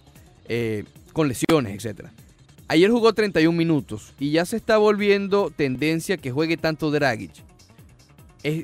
[0.46, 2.12] eh, con lesiones, etcétera.
[2.66, 7.30] Ayer jugó 31 minutos y ya se está volviendo tendencia que juegue tanto Dragic.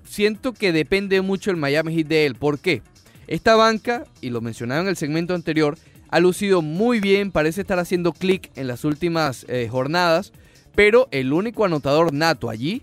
[0.05, 2.35] siento que depende mucho el Miami Heat de él.
[2.35, 2.83] ¿Por qué?
[3.27, 7.79] Esta banca, y lo mencionaba en el segmento anterior, ha lucido muy bien, parece estar
[7.79, 10.33] haciendo clic en las últimas eh, jornadas,
[10.75, 12.83] pero el único anotador nato allí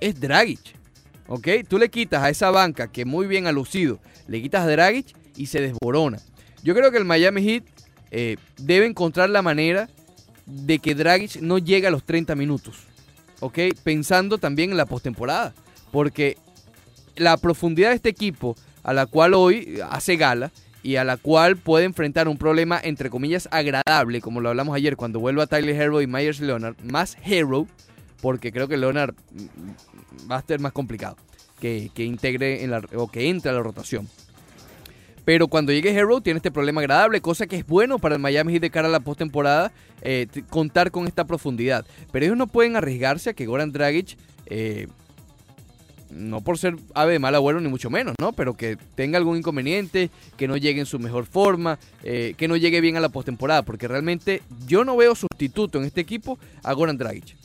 [0.00, 0.60] es Dragic.
[1.28, 1.48] ¿Ok?
[1.68, 5.06] Tú le quitas a esa banca que muy bien ha lucido, le quitas a Dragic
[5.36, 6.18] y se desborona.
[6.64, 7.64] Yo creo que el Miami Heat
[8.10, 9.88] eh, debe encontrar la manera
[10.50, 12.78] de que Dragic no llegue a los 30 minutos.
[13.40, 13.58] ¿Ok?
[13.82, 15.54] Pensando también en la postemporada.
[15.90, 16.36] Porque
[17.16, 21.56] la profundidad de este equipo, a la cual hoy hace gala y a la cual
[21.56, 26.00] puede enfrentar un problema, entre comillas, agradable, como lo hablamos ayer, cuando vuelva Tyler Hero
[26.00, 27.66] y Myers Leonard, más Hero,
[28.22, 31.16] porque creo que Leonard mm, va a ser más complicado
[31.60, 34.08] que, que integre en la, o que entre a la rotación.
[35.30, 38.52] Pero cuando llegue Hero tiene este problema agradable, cosa que es bueno para el Miami
[38.52, 39.70] Heat de cara a la postemporada,
[40.02, 41.86] eh, contar con esta profundidad.
[42.10, 44.88] Pero ellos no pueden arriesgarse a que Goran Dragic, eh,
[46.10, 48.32] no por ser ave de mal abuelo ni mucho menos, ¿no?
[48.32, 52.56] Pero que tenga algún inconveniente, que no llegue en su mejor forma, eh, que no
[52.56, 56.72] llegue bien a la postemporada, porque realmente yo no veo sustituto en este equipo a
[56.72, 57.36] Goran Dragic.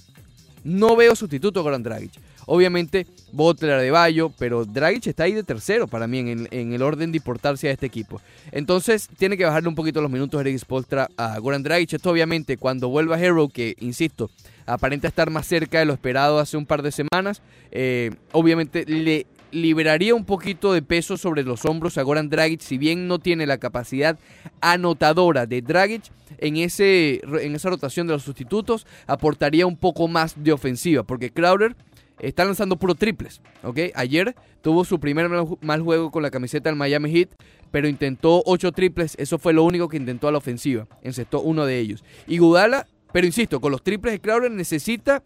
[0.64, 2.14] No veo sustituto a Goran Dragic.
[2.46, 7.12] Obviamente, Butler de Bayo, pero Dragic está ahí de tercero para mí en, el orden
[7.12, 8.22] de importarse a este equipo.
[8.52, 11.94] Entonces, tiene que bajarle un poquito los minutos Eric Spolstra a Goran Dragic.
[11.94, 14.30] Esto, obviamente, cuando vuelva Hero, que insisto,
[14.66, 19.26] aparenta estar más cerca de lo esperado hace un par de semanas, eh, obviamente le
[19.52, 23.46] liberaría un poquito de peso sobre los hombros a Goran Dragic, si bien no tiene
[23.46, 24.20] la capacidad
[24.62, 26.04] anotadora de Dragic,
[26.38, 31.32] en, ese, en esa rotación de los sustitutos aportaría un poco más de ofensiva, porque
[31.32, 31.76] Crowder
[32.20, 33.42] está lanzando puro triples.
[33.64, 33.80] ¿ok?
[33.96, 35.30] Ayer tuvo su primer
[35.62, 37.30] mal juego con la camiseta del Miami Heat,
[37.72, 39.16] pero intentó ocho triples.
[39.18, 40.88] Eso fue lo único que intentó a la ofensiva.
[41.02, 42.04] Encestó uno de ellos.
[42.28, 45.24] Y Gudala, pero insisto, con los triples de Crowder necesita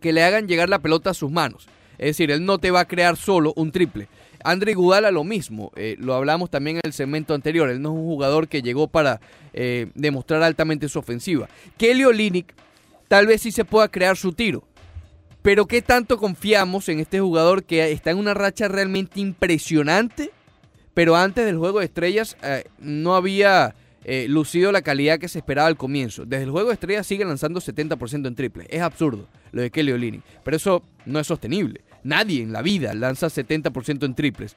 [0.00, 1.68] que le hagan llegar la pelota a sus manos.
[1.98, 4.08] Es decir, él no te va a crear solo un triple.
[4.44, 7.98] Andre Gudala lo mismo, eh, lo hablamos también en el segmento anterior, él no es
[7.98, 9.20] un jugador que llegó para
[9.52, 11.48] eh, demostrar altamente su ofensiva.
[11.76, 12.54] Kelly Olynyk
[13.08, 14.64] tal vez sí se pueda crear su tiro,
[15.42, 20.30] pero ¿qué tanto confiamos en este jugador que está en una racha realmente impresionante?
[20.94, 23.74] Pero antes del juego de estrellas eh, no había
[24.04, 26.24] eh, lucido la calidad que se esperaba al comienzo.
[26.26, 28.66] Desde el juego de estrella sigue lanzando 70% en triple.
[28.68, 30.22] Es absurdo lo de Kelly Olynyk.
[30.44, 31.80] Pero eso no es sostenible.
[32.04, 34.54] Nadie en la vida lanza 70% en triples.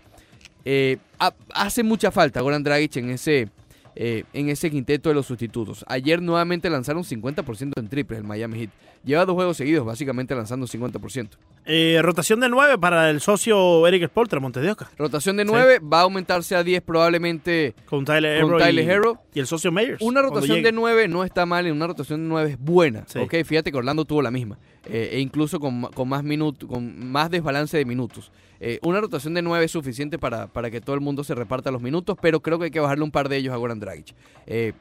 [0.65, 3.49] Eh, ha- hace mucha falta Goran Dragic en ese,
[3.95, 5.85] eh, en ese quinteto de los sustitutos.
[5.87, 8.69] Ayer nuevamente lanzaron 50% en triples el Miami Heat.
[9.03, 11.29] Lleva dos juegos seguidos básicamente lanzando 50%.
[11.67, 15.79] Eh, rotación de 9 para el socio Eric Spoltra, Montes de Oca, Rotación de 9
[15.79, 19.21] va a aumentarse a 10 probablemente con Tyler con Hero, Tyler y, Hero.
[19.33, 19.99] y el socio Meyers.
[20.01, 23.03] Una rotación de 9 no está mal, en una rotación de 9 es buena.
[23.07, 23.17] Sí.
[23.17, 24.59] Ok, fíjate que Orlando tuvo la misma.
[24.87, 28.31] eh, e incluso con, con más minutos, con más desbalance de minutos.
[28.59, 31.71] Eh, una rotación de 9 es suficiente para, para que todo el mundo se reparta
[31.71, 34.13] los minutos, pero creo que hay que bajarle un par de ellos a Goran Dragic.
[34.45, 34.73] Eh,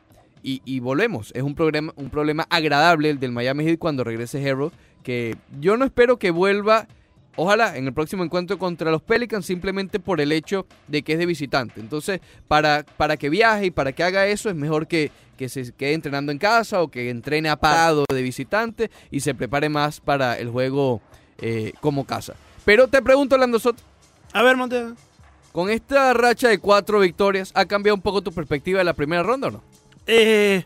[0.42, 4.42] y, y volvemos, es un problema, un problema agradable el del Miami Heat cuando regrese
[4.47, 4.73] Hero,
[5.04, 6.88] que yo no espero que vuelva,
[7.36, 11.18] ojalá en el próximo encuentro contra los Pelicans, simplemente por el hecho de que es
[11.20, 11.78] de visitante.
[11.80, 15.72] Entonces, para, para que viaje y para que haga eso, es mejor que, que se
[15.72, 20.38] quede entrenando en casa o que entrene apagado de visitante y se prepare más para
[20.38, 21.00] el juego
[21.38, 22.34] eh, como casa.
[22.64, 23.82] Pero te pregunto, Lando Soto,
[24.32, 24.92] A ver, Montes.
[25.52, 29.22] con esta racha de cuatro victorias, ¿ha cambiado un poco tu perspectiva de la primera
[29.22, 29.62] ronda o no?
[30.06, 30.64] Eh,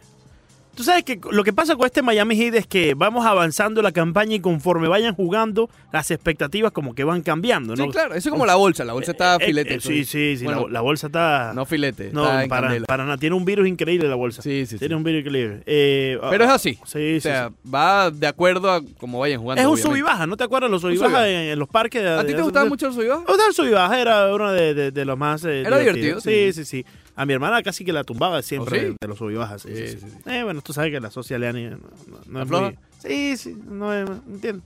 [0.79, 3.91] Tú sabes que lo que pasa con este Miami Heat es que vamos avanzando la
[3.91, 7.85] campaña y conforme vayan jugando, las expectativas como que van cambiando, ¿no?
[7.87, 9.75] Sí, claro, eso es como la bolsa, la bolsa está Eh, eh, filete.
[9.75, 11.53] eh, sí, sí, sí, Bueno, la, la bolsa está...
[11.53, 12.87] No filete, no, está en para, candela.
[12.87, 13.17] para nada.
[13.19, 14.41] Tiene un virus increíble la bolsa.
[14.41, 14.79] Sí, sí, sí.
[14.79, 15.63] Tiene un virus increíble.
[15.67, 16.79] Eh, Pero es así.
[16.87, 17.71] Sí, O sea, sí.
[17.75, 19.61] va de acuerdo a cómo vayan jugando.
[19.61, 19.99] Es un obviamente.
[19.99, 20.71] sub y baja, ¿no te acuerdas?
[20.71, 21.29] Los sub y Un sub y baja baja.
[21.29, 22.01] en, en los parques.
[22.03, 23.25] de- ¿A ti te gustaba mucho el sub y baja?
[23.27, 25.45] O sea, el sub y baja era uno de, de- de los más.
[25.45, 26.53] eh, Era divertido, sí.
[26.53, 26.87] sí, sí.
[27.19, 28.97] A mi hermana casi que la tumbaba siempre ¿Oh, sí?
[29.01, 29.63] de, los sub y bajas.
[29.63, 29.99] Sí, Sí.
[30.27, 32.79] Eh, bueno, tú sabes que la social no, no, no es muy.
[33.03, 34.09] Sí, sí, no es.
[34.29, 34.63] Entiendo.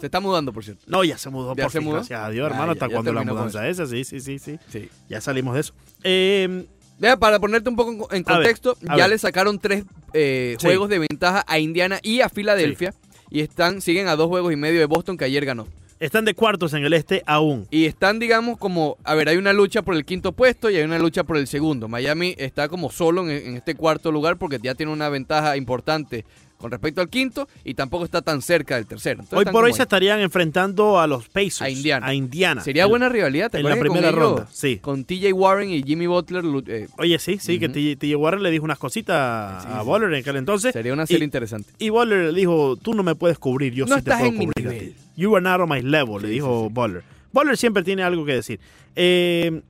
[0.00, 0.82] Se está mudando, por cierto.
[0.86, 1.96] No, ya se mudó ¿Ya por se fin, mudó?
[1.98, 2.66] gracias a Dios, Ah, hermano.
[2.66, 3.86] ya- ¿Hasta ya cuándo la mudanza esa?
[3.86, 4.58] Sí, sí, sí, sí.
[4.68, 4.88] Sí.
[5.08, 5.74] Ya salimos de eso.
[6.02, 6.66] Eh,
[6.98, 9.10] Deja, para ponerte un poco en A ver, contexto, a ya ver.
[9.10, 12.94] le sacaron tres eh, juegos de ventaja a Indiana y a Filadelfia.
[13.30, 15.66] Y están, siguen a dos juegos y medio de Boston que ayer ganó.
[16.00, 17.66] Están de cuartos en el este aún.
[17.70, 20.82] Y están, digamos, como, a ver, hay una lucha por el quinto puesto y hay
[20.84, 21.88] una lucha por el segundo.
[21.88, 26.24] Miami está como solo en, en este cuarto lugar porque ya tiene una ventaja importante
[26.56, 29.20] con respecto al quinto y tampoco está tan cerca del tercero.
[29.22, 31.60] Entonces Hoy por hoy se estarían enfrentando a los Pacers.
[31.60, 32.06] A Indiana.
[32.06, 32.62] A Indiana.
[32.62, 34.78] Sería El- buena rivalidad, ¿te en la con primera ellos- ronda, sí.
[34.78, 37.68] Con TJ Warren y Jimmy Butler eh, Oye, sí, sí, que.
[37.68, 39.82] TJ TJ Warren le dijo unas cositas Sí, a.
[39.82, 40.72] Butler en aquel entonces.
[40.72, 41.70] sería una serie y- interesante.
[41.78, 44.32] Y Butler le dijo, tú no me puedes cubrir, yo No sí te estás puedo
[44.32, 44.94] en mi cubrir a nivel.
[44.94, 45.00] ti.
[45.16, 46.72] You are not on my level, le dijo sí.
[46.72, 47.02] Butler.
[47.32, 48.60] Butler siempre tiene algo que decir.
[48.96, 49.62] Eh,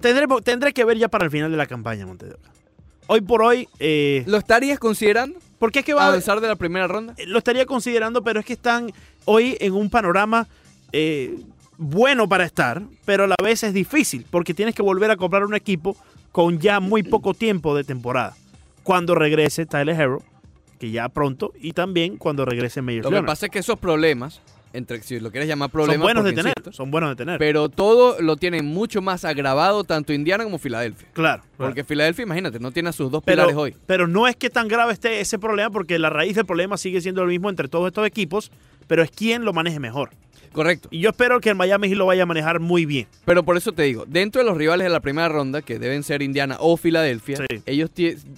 [0.00, 2.38] tendré, tendré que ver ya para el final de la campaña, Montevideo.
[3.06, 5.38] Hoy por hoy, eh, ¿Lo estarías considerando?
[5.58, 7.14] porque es que va a avanzar de la primera ronda?
[7.16, 8.92] Eh, lo estaría considerando, pero es que están
[9.24, 10.46] hoy en un panorama
[10.92, 11.38] eh,
[11.78, 15.44] bueno para estar, pero a la vez es difícil, porque tienes que volver a comprar
[15.44, 15.96] un equipo
[16.32, 18.36] con ya muy poco tiempo de temporada.
[18.82, 20.22] Cuando regrese Tyler Hero,
[20.78, 24.40] que ya pronto, y también cuando regrese Meyers Lo que pasa es que esos problemas,
[24.72, 27.38] entre si lo quieres llamar Son problemas, buenos de tener, insisto, son buenos de tener.
[27.38, 31.08] pero todo lo tienen mucho más agravado tanto Indiana como Filadelfia.
[31.12, 31.42] claro.
[31.56, 31.70] claro.
[31.70, 33.76] Porque Filadelfia, imagínate, no tiene a sus dos pilares pero, hoy.
[33.86, 37.00] pero no es que tan grave esté ese problema, porque la raíz del problema sigue
[37.00, 38.50] siendo lo mismo entre todos estos equipos,
[38.86, 40.10] pero es quién lo maneje mejor.
[40.52, 40.88] Correcto.
[40.90, 43.06] Y yo espero que el Miami Heat lo vaya a manejar muy bien.
[43.24, 46.02] Pero por eso te digo, dentro de los rivales de la primera ronda, que deben
[46.02, 47.62] ser Indiana o Filadelfia, Sí.
[47.66, 47.90] ellos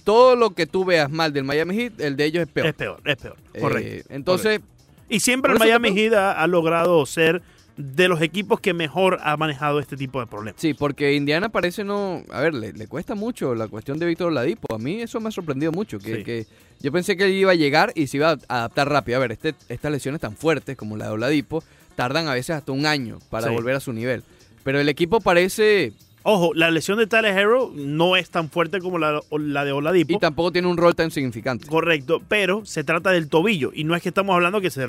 [0.03, 2.67] todo lo que tú veas mal del Miami Heat, el de ellos es peor.
[2.67, 3.37] Es peor, es peor.
[3.53, 4.07] Eh, Correcto.
[4.13, 4.61] entonces,
[5.09, 7.41] Y siempre el Miami Heat ha, ha logrado ser
[7.77, 10.61] de los equipos que mejor ha manejado este tipo de problemas.
[10.61, 12.21] sí, porque Indiana parece no...
[12.29, 14.73] A ver, le, le cuesta mucho la cuestión de Víctor Oladipo.
[14.75, 16.23] A mí eso me ha sorprendido mucho, que, Sí.
[16.23, 16.45] que
[16.81, 19.17] yo pensé que él iba a llegar y se iba a adaptar rápido.
[19.17, 21.63] A ver, este, estas lesiones tan fuertes como la de Oladipo
[21.95, 23.53] tardan a veces hasta un año para Sí.
[23.53, 24.23] volver a su nivel.
[24.63, 25.93] Pero el equipo parece...
[26.23, 30.13] Ojo, la lesión de Tyler Hero no es tan fuerte como la, la de Oladipo.
[30.13, 31.65] Y tampoco tiene un rol tan significante.
[31.67, 33.71] Correcto, pero se trata del tobillo.
[33.73, 34.87] Y no es que estamos hablando que se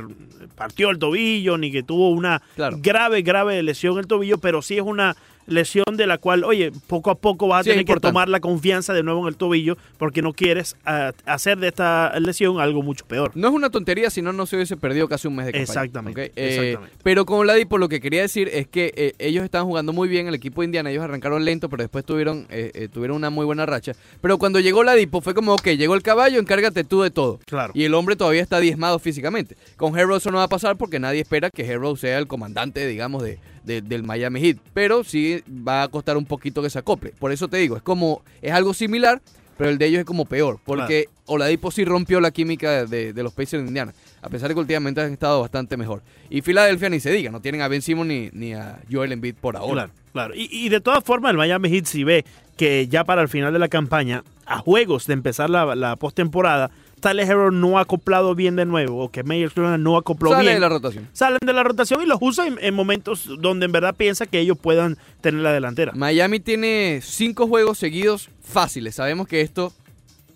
[0.55, 2.77] partió el tobillo ni que tuvo una Claro.
[2.83, 6.73] grave, grave lesión en el tobillo, pero sí es una lesión de la cual, oye,
[6.87, 9.37] poco a poco vas a Sí, tener que tomar la confianza de nuevo en el
[9.37, 13.33] tobillo porque no quieres ah, hacer de esta lesión algo mucho peor.
[13.35, 15.63] No es una tontería, si no, no se hubiese perdido casi un mes de campaña.
[15.65, 16.33] Exactamente.
[16.37, 20.09] Eh, pero con Oladipo lo que quería decir es que eh, ellos estaban jugando muy
[20.09, 23.31] bien, el equipo de Indiana, ellos arrancaron lento, pero después tuvieron, eh, eh, tuvieron una
[23.31, 23.93] muy buena racha.
[24.21, 27.41] Pero cuando llegó Oladipo fue como, ok, llegó el caballo, encárgate tú de todo.
[27.47, 27.73] Claro.
[27.75, 29.57] Y el hombre todavía está diezmado físicamente.
[29.77, 32.87] Con Hero eso no va a pasar porque nadie espera que Hero sea el comandante,
[32.87, 34.57] digamos, de, de- del Miami Heat.
[34.75, 37.13] Pero sí va a costar un poquito que se acople.
[37.19, 39.21] Por eso te digo, es como, es algo similar,
[39.59, 40.59] pero el de ellos es como peor.
[40.65, 43.93] Porque Oladipo sí rompió la química de, de los Pacers de Indiana.
[44.23, 46.03] A pesar de que últimamente han estado bastante mejor.
[46.31, 49.35] Y Filadelfia ni se diga, no tienen a Ben Simmons ni, ni a Joel Embiid
[49.35, 49.73] por ahora.
[49.87, 49.93] Claro.
[50.13, 52.27] Claro, y, y de todas formas el Miami Heat si ve
[52.59, 56.71] que ya para el final de la campaña, a juegos de empezar la, la postemporada,
[57.03, 60.55] Tyler Hero no ha acoplado bien de nuevo, o que Leonard no acopló Sale bien.
[60.55, 61.09] de la rotación.
[61.13, 64.39] Salen de la rotación y los usa en, en momentos donde en verdad piensa que
[64.41, 65.93] ellos puedan tener la delantera.
[65.95, 68.95] Miami tiene cinco juegos seguidos fáciles.
[68.95, 69.73] Sabemos que esto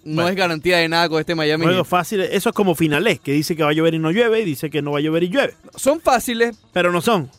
[0.04, 0.28] no Bueno.
[0.28, 1.64] es garantía de nada con este Miami.
[1.64, 4.40] Juegos fáciles, eso es como finales, que dice que va a llover y no llueve,
[4.40, 5.54] y dice que no va a llover y llueve.
[5.76, 7.30] Son fáciles, Pero no son.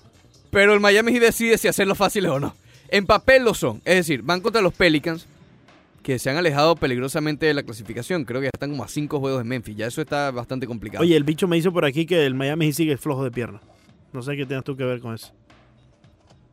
[0.49, 2.55] pero el Miami decide si hacerlos fáciles o no.
[2.89, 3.77] En papel lo son.
[3.85, 5.27] Es decir, van contra los Pelicans,
[6.07, 8.23] que se han alejado peligrosamente de la clasificación.
[8.23, 9.75] Creo que ya están como a cinco juegos de Memphis.
[9.75, 11.03] Ya eso está bastante complicado.
[11.03, 13.59] Oye, el bicho me hizo por aquí que el Miami sigue flojo de pierna.
[14.13, 15.33] No sé qué tienes tú que ver con eso.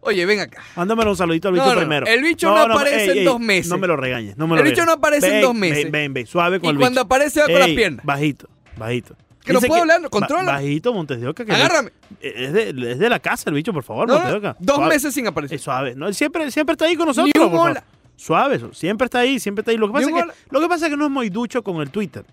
[0.00, 0.60] Oye, ven acá.
[0.74, 1.80] Mándamelo un saludito al No, bicho no, no.
[1.82, 2.06] primero.
[2.06, 3.68] El bicho no aparece en dos meses.
[3.70, 4.36] No me lo regañes.
[4.36, 4.86] No me El bicho regañes.
[4.86, 5.84] no aparece en dos meses.
[5.84, 7.06] Ven, ven, ven, suave con Y el cuando bicho.
[7.06, 8.04] aparece va con las piernas.
[8.04, 9.16] Bajito, bajito.
[9.44, 10.52] Que no Dice puedo hablar, controla.
[10.54, 11.44] Bajito, Montes de Oca.
[11.44, 11.90] que Agárrame.
[12.20, 14.56] Es de, es de la casa el bicho, por favor, No, Montes de no, Oca.
[14.58, 14.94] dos Suave.
[14.94, 15.54] meses sin aparecer.
[15.56, 15.94] Es suave.
[15.94, 17.30] No, siempre, siempre está ahí con nosotros.
[17.32, 17.70] Ni un por favor.
[17.70, 17.84] hola.
[18.16, 18.72] Suave, eso.
[18.72, 19.76] siempre está ahí, siempre está ahí.
[19.76, 21.80] Lo que, pasa es que, lo que pasa es que no es muy ducho con
[21.80, 22.24] el Twitter.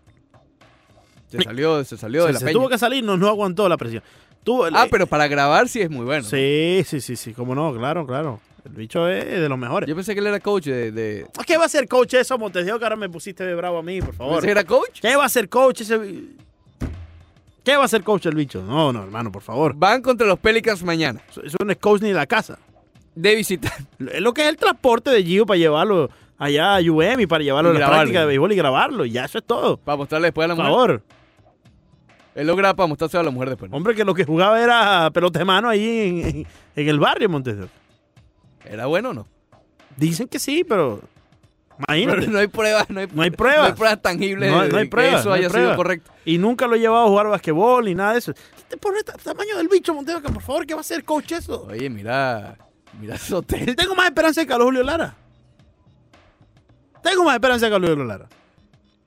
[1.28, 2.58] Se salió, se salió de la se peña.
[2.58, 4.04] tuvo que salir, no, no aguantó la presión.
[4.44, 6.24] Tuvo, Ah, eh, pero para grabar sí es muy bueno.
[6.24, 8.40] Sí, sí, sí, sí, cómo no, claro, claro.
[8.66, 9.88] El bicho es de los mejores.
[9.90, 10.92] Yo pensé que él era coach de...
[10.92, 11.28] de...
[11.48, 12.86] ¿Qué va a ser coach eso, Montes de Oca?
[12.86, 14.36] Ahora me pusiste de bravo a mí, por favor.
[14.36, 15.00] ¿Pensé que era coach?
[15.02, 16.00] ¿Qué va a ser coach ese?
[17.64, 18.62] ¿Qué va a ser coach el bicho?
[18.64, 19.74] No, no, hermano, por favor.
[19.76, 21.22] Van contra los Pelicans mañana.
[21.30, 22.60] Eso eso no es coach ni de la casa.
[23.16, 23.74] De visitar.
[24.12, 27.44] Es lo que es el transporte de Gio para llevarlo allá a UM y para
[27.44, 28.00] llevarlo Y a la grabarlo.
[28.02, 29.06] práctica de béisbol y grabarlo.
[29.06, 29.78] Y ya, eso es todo.
[29.78, 30.76] Para mostrarle después a la Por mujer.
[30.78, 31.04] favor.
[32.34, 33.70] Él lo graba para mostrarse a la mujer después.
[33.70, 33.78] ¿no?
[33.78, 36.48] Hombre, que lo que jugaba era pelota de mano ahí en, en-
[36.78, 37.74] en el barrio, Montes de Oca.
[38.66, 39.28] ¿Era bueno o no?
[39.98, 41.02] Dicen que sí, pero
[41.90, 42.20] imagínate.
[42.22, 43.60] Pero no hay pruebas, no hay, No hay pruebas.
[43.60, 45.60] no hay pruebas tangibles No de no hay que pruebas, eso no hay haya sido
[45.60, 45.76] pruebas.
[45.78, 46.12] correcto.
[46.24, 48.34] Y nunca lo he llevado a jugar basquetbol ni nada de eso.
[48.80, 51.68] Pobre ta- tamaño del bicho, de Oca, por favor, ¿qué va a ser coach eso?
[51.70, 52.58] Oye, mira,
[53.00, 53.18] mira.
[53.76, 55.16] Tengo más esperanza de Carlos Julio Lara.
[57.04, 58.28] Tengo más esperanza de Carlos Julio Lara.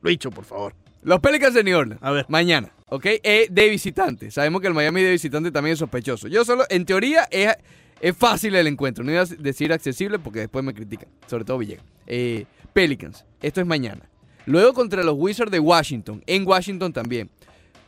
[0.03, 0.75] Bicho, por favor.
[1.03, 2.03] Los Pelicans de New Orleans.
[2.03, 2.27] A ver.
[2.29, 3.05] Mañana, ¿ok?
[3.23, 4.31] Eh, de visitante.
[4.31, 6.29] Sabemos que el Miami de visitante también es sospechoso.
[6.29, 7.55] Yo solo, en teoría, es,
[8.01, 9.05] es fácil el encuentro.
[9.05, 11.09] No iba a decir accesible porque después me critican.
[11.27, 11.85] Sobre todo Villegas.
[12.07, 13.25] Eh, Pelicans.
[13.43, 14.09] Esto es mañana.
[14.47, 16.23] Luego contra los Wizards de Washington.
[16.27, 17.31] En Washington también.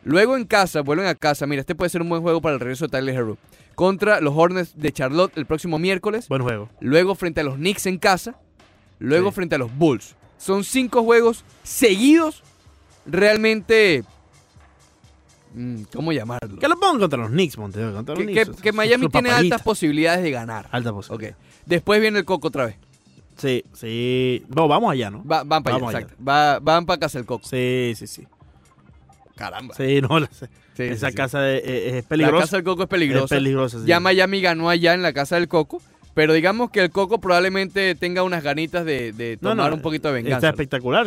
[0.09, 1.47] Luego en casa, vuelven a casa.
[1.47, 3.39] Mira, este puede ser un buen juego para el regreso de Tyler Hero.
[3.75, 6.29] Contra los Hornets de Charlotte el próximo miércoles.
[6.29, 6.69] Buen juego.
[6.81, 8.39] Luego frente a los Knicks en casa.
[9.01, 9.35] Luego Sí.
[9.35, 10.15] frente a los Bulls.
[10.39, 12.43] Son cinco juegos seguidos.
[13.05, 14.05] Realmente.
[15.55, 16.59] mm, ¿Cómo llamarlo?
[16.59, 18.57] Que lo pongan contra los Knicks, Montes de Oca, contra los Que, Knicks.
[18.57, 19.55] que- que Miami Su tiene papayita.
[19.57, 20.69] altas posibilidades de ganar.
[20.71, 20.97] Alta Ok.
[20.97, 21.37] posibilidad.
[21.67, 22.77] Después viene el Coco otra vez.
[23.37, 24.45] Sí, sí.
[24.55, 25.25] No, vamos allá, ¿no?
[25.27, 25.87] Va- van para allá.
[25.87, 26.15] exacto.
[26.23, 27.47] Va- van para casa el Coco.
[27.47, 28.27] Sí, sí, sí.
[29.37, 29.75] Caramba.
[29.75, 30.31] Sí, no, la-
[30.77, 32.41] Sí, esa sí, casa es, es- es La peligrosa.
[32.45, 33.35] casa del Coco es es peligrosa.
[33.35, 33.87] peligrosa, sí.
[33.87, 35.81] Ya Miami ganó allá en la casa del Coco.
[36.15, 40.11] Pero digamos que el Coco probablemente tenga unas ganitas de, de tomar no, un poquito
[40.11, 40.49] de Está venganza.
[40.49, 41.07] espectacular.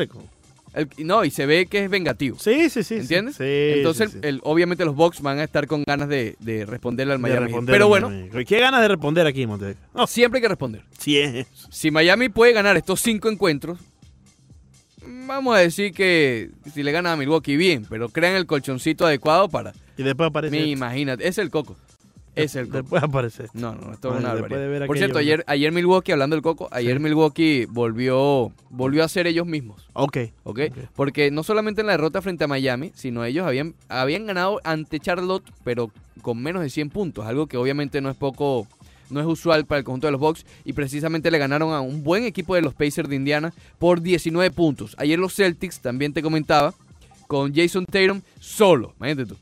[0.75, 2.37] El- no, y se ve que es vengativo.
[2.39, 2.95] Sí, sí, sí.
[2.97, 3.35] ¿Entiendes?
[3.37, 4.27] Sí, Entonces, sí, sí.
[4.27, 7.45] el- obviamente los Bucks van a estar con ganas de, de responderle al Miami.
[7.47, 8.45] Responder Pero bueno, Miami.
[8.45, 9.81] ¿Qué ganas de responder aquí, Montes de Oca?
[9.95, 10.83] No, siempre hay que responder.
[10.99, 11.47] sí es.
[11.71, 13.79] Si Miami puede ganar estos cinco encuentros,
[15.27, 19.49] vamos a decir que si le gana a Milwaukee, bien, pero crean el colchoncito adecuado
[19.49, 19.73] para.
[19.97, 20.51] Y después aparece.
[20.51, 20.69] Mi, esto.
[20.69, 21.75] imagínate, es el coco.
[22.35, 22.77] Es el coco.
[22.77, 23.45] Después aparece.
[23.45, 23.57] esto.
[23.57, 24.69] No, no, esto es una de barbaridad.
[24.69, 27.03] ver Por cierto, ayer, ayer Milwaukee, hablando del coco, ayer Sí.
[27.03, 29.89] Milwaukee volvió, volvió a ser ellos mismos.
[29.93, 30.17] Ok.
[30.43, 30.59] ¿ok?
[30.69, 30.77] Ok.
[30.95, 34.99] Porque no solamente en la derrota frente a Miami, sino ellos habían, habían ganado ante
[34.99, 35.91] Charlotte, pero
[36.21, 38.67] con menos de 100 puntos, algo que obviamente no es poco,
[39.09, 42.03] no es usual para el conjunto de los Bucks, y precisamente le ganaron a un
[42.03, 44.95] buen equipo de los Pacers de Indiana por 19 puntos.
[44.97, 46.73] Ayer los Celtics, también te comentaba,
[47.27, 49.37] con Jason Tatum solo, imagínate tú,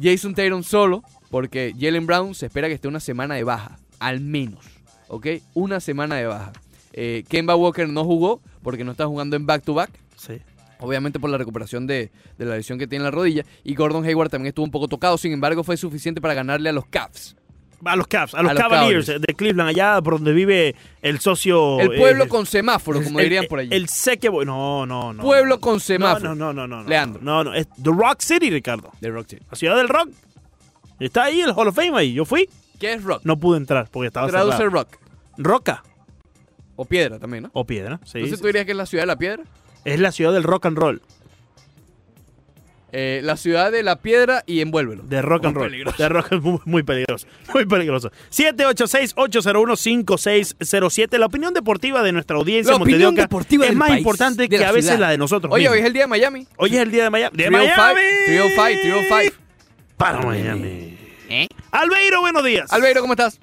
[0.00, 4.20] Jason Tatum solo, porque Jalen Brown se espera que esté una semana de baja, al
[4.20, 4.64] menos,
[5.08, 5.26] ¿ok?
[5.54, 6.52] Una semana de baja.
[6.92, 9.90] Eh, Kemba Walker no jugó porque no está jugando en back-to-back.
[10.16, 10.40] Sí.
[10.80, 13.44] Obviamente por la recuperación de, de la lesión que tiene en la rodilla.
[13.64, 15.18] Y Gordon Hayward también estuvo un poco tocado.
[15.18, 17.36] Sin embargo, fue suficiente para ganarle a los Cavs.
[17.84, 19.26] A los Cavs, a los, A los Cavaliers Cavaliers.
[19.28, 21.78] de Cleveland, allá por donde vive el socio.
[21.80, 23.68] El pueblo eh, con semáforo, como el- dirían por allí.
[23.72, 24.28] El seque.
[24.30, 25.22] No, no, no.
[25.22, 26.34] Pueblo con semáforo.
[26.34, 26.88] No, no, no, no, no.
[26.88, 27.22] Leandro.
[27.22, 27.54] No, no.
[27.54, 28.90] Es The Rock City, Ricardo.
[29.00, 29.42] de Rock City.
[29.50, 30.08] La ciudad del rock.
[30.98, 32.12] Está ahí el Hall of Fame ahí.
[32.12, 32.48] Yo fui.
[32.80, 33.20] ¿Qué es rock?
[33.24, 34.70] No pude entrar porque estaba Traduce cerrado.
[34.76, 34.96] rock.
[35.36, 35.82] Roca
[36.74, 37.50] O piedra también, ¿no?
[37.52, 38.00] o piedra.
[38.04, 38.18] Sí.
[38.18, 39.44] Entonces tú dirías que es la ciudad de la piedra.
[39.84, 41.00] Es la ciudad del rock and roll.
[42.90, 45.02] Eh, la ciudad de la piedra y envuélvelo.
[45.02, 45.70] De rock and Muy roll.
[45.70, 46.02] peligroso.
[46.02, 47.26] De rock muy, muy peligroso.
[47.52, 48.10] Muy peligroso.
[48.30, 51.18] 786-801-5607.
[51.18, 54.64] La opinión deportiva de nuestra audiencia La opinión deportiva es del más país, importante que
[54.64, 55.00] a veces ciudad.
[55.00, 56.46] la de nosotros Oye, hoy es el día de Miami.
[56.56, 57.36] Hoy es el día de Miami.
[57.36, 58.00] ¡De 305, Miami!
[58.26, 59.36] 305, 305.
[59.96, 60.98] Para Miami.
[61.28, 61.46] ¿Eh?
[61.70, 62.72] Albeiro, buenos días.
[62.72, 63.38] Albeiro, ¿cómo estás?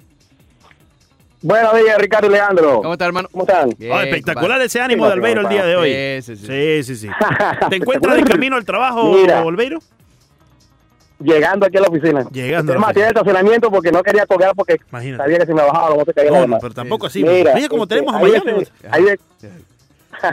[1.42, 2.76] Buenos días, Ricardo y Leandro.
[2.80, 3.28] ¿Cómo estás, hermano?
[3.30, 3.70] ¿Cómo están?
[3.78, 4.64] Bien, Oh, espectacular compadre.
[4.64, 6.22] ese ánimo de Sí, Albeiro el día de hoy.
[6.22, 6.46] Sí, sí, sí.
[6.46, 7.08] Sí, sí, sí.
[7.70, 9.40] ¿Te encuentras de camino al trabajo, Mira.
[9.40, 9.78] Albeiro?
[11.20, 12.26] Llegando aquí a la oficina.
[12.30, 15.22] Llegando a Es la más, tiene estacionamiento porque no quería colgar porque Imagínate.
[15.22, 16.58] sabía que si me bajaba los botes caían No, no, además.
[16.62, 17.22] pero tampoco así.
[17.22, 18.64] Mira, Mira como este, tenemos a hay Miami.
[18.90, 19.18] hay, ve-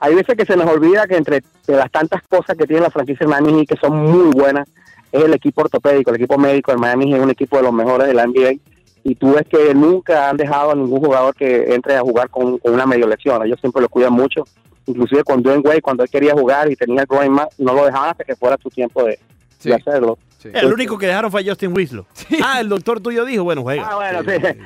[0.00, 2.90] hay veces que se nos olvida que entre de las tantas cosas que tiene la
[2.90, 4.68] franquicia de Miami Heat que son muy buenas
[5.12, 6.70] es el equipo ortopédico, el equipo médico.
[6.72, 8.54] El Miami es un equipo de los mejores de la NBA
[9.04, 12.58] y tú ves que nunca han dejado a ningún jugador que entre a jugar con,
[12.58, 13.44] con una medio lesión.
[13.46, 14.44] Ellos siempre lo cuidan mucho.
[14.86, 17.84] Inclusive con Dwayne Wade, cuando él quería jugar y tenía el groin más, no lo
[17.86, 19.18] dejaban hasta que fuera su tiempo de,
[19.58, 20.18] Sí, de hacerlo.
[20.38, 20.48] sí.
[20.52, 22.04] El único que dejaron fue Justin Winslow.
[22.44, 23.86] Ah, el doctor tuyo dijo, bueno, juega.
[23.90, 24.58] Ah, bueno, sí.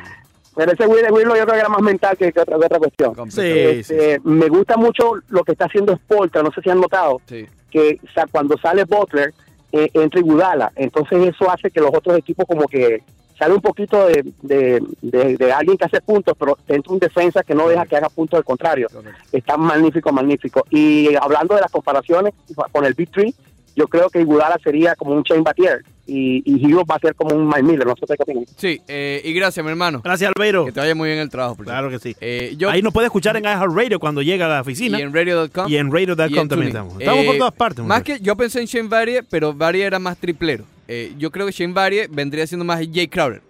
[0.57, 2.79] Pero ese Will, Willow yo creo que era más mental que, que otra, que otra
[2.79, 3.13] cuestión.
[3.37, 7.45] Este, Me gusta mucho lo que está haciendo Spoltra, no sé si han notado, Sí.
[7.71, 9.35] que o sea, cuando sale Butler,
[9.73, 10.71] eh, entra Iguodala.
[10.77, 13.03] Entonces eso hace que los otros equipos como que
[13.39, 17.43] sale un poquito de, de, de- de alguien que hace puntos, pero entra un defensa
[17.43, 18.89] que no deja que haga puntos, al contrario.
[19.33, 20.65] Está magnífico, magnífico.
[20.71, 22.33] Y hablando de las comparaciones
[22.73, 23.35] con el Big Three,
[23.77, 27.17] yo creo que Iguodala sería como un Shane Batier y, y Hughes va a ser
[27.17, 28.45] como un Mike Miller, no sé qué opinan.
[28.57, 30.01] Sí, eh, y gracias, mi hermano.
[30.05, 30.67] Gracias, Albeiro.
[30.67, 31.57] Que te vaya muy bien el trabajo.
[31.57, 32.15] por Claro que sí.
[32.21, 35.01] Eh, yo, Ahí nos puede escuchar en iHeartRadio cuando llega a la oficina.
[35.01, 35.69] y en radio.com.
[35.69, 37.01] Y en radio.com también estamos.
[37.01, 37.85] Estamos por Eh, todas partes.
[37.85, 40.65] Más que yo pensé en Shane Barrie, pero Barrie era más triplero.
[40.89, 43.43] Eh, yo creo que Shane Barrie vendría siendo más Jay Crowder.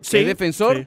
[0.00, 0.86] Sí, es defensor sí.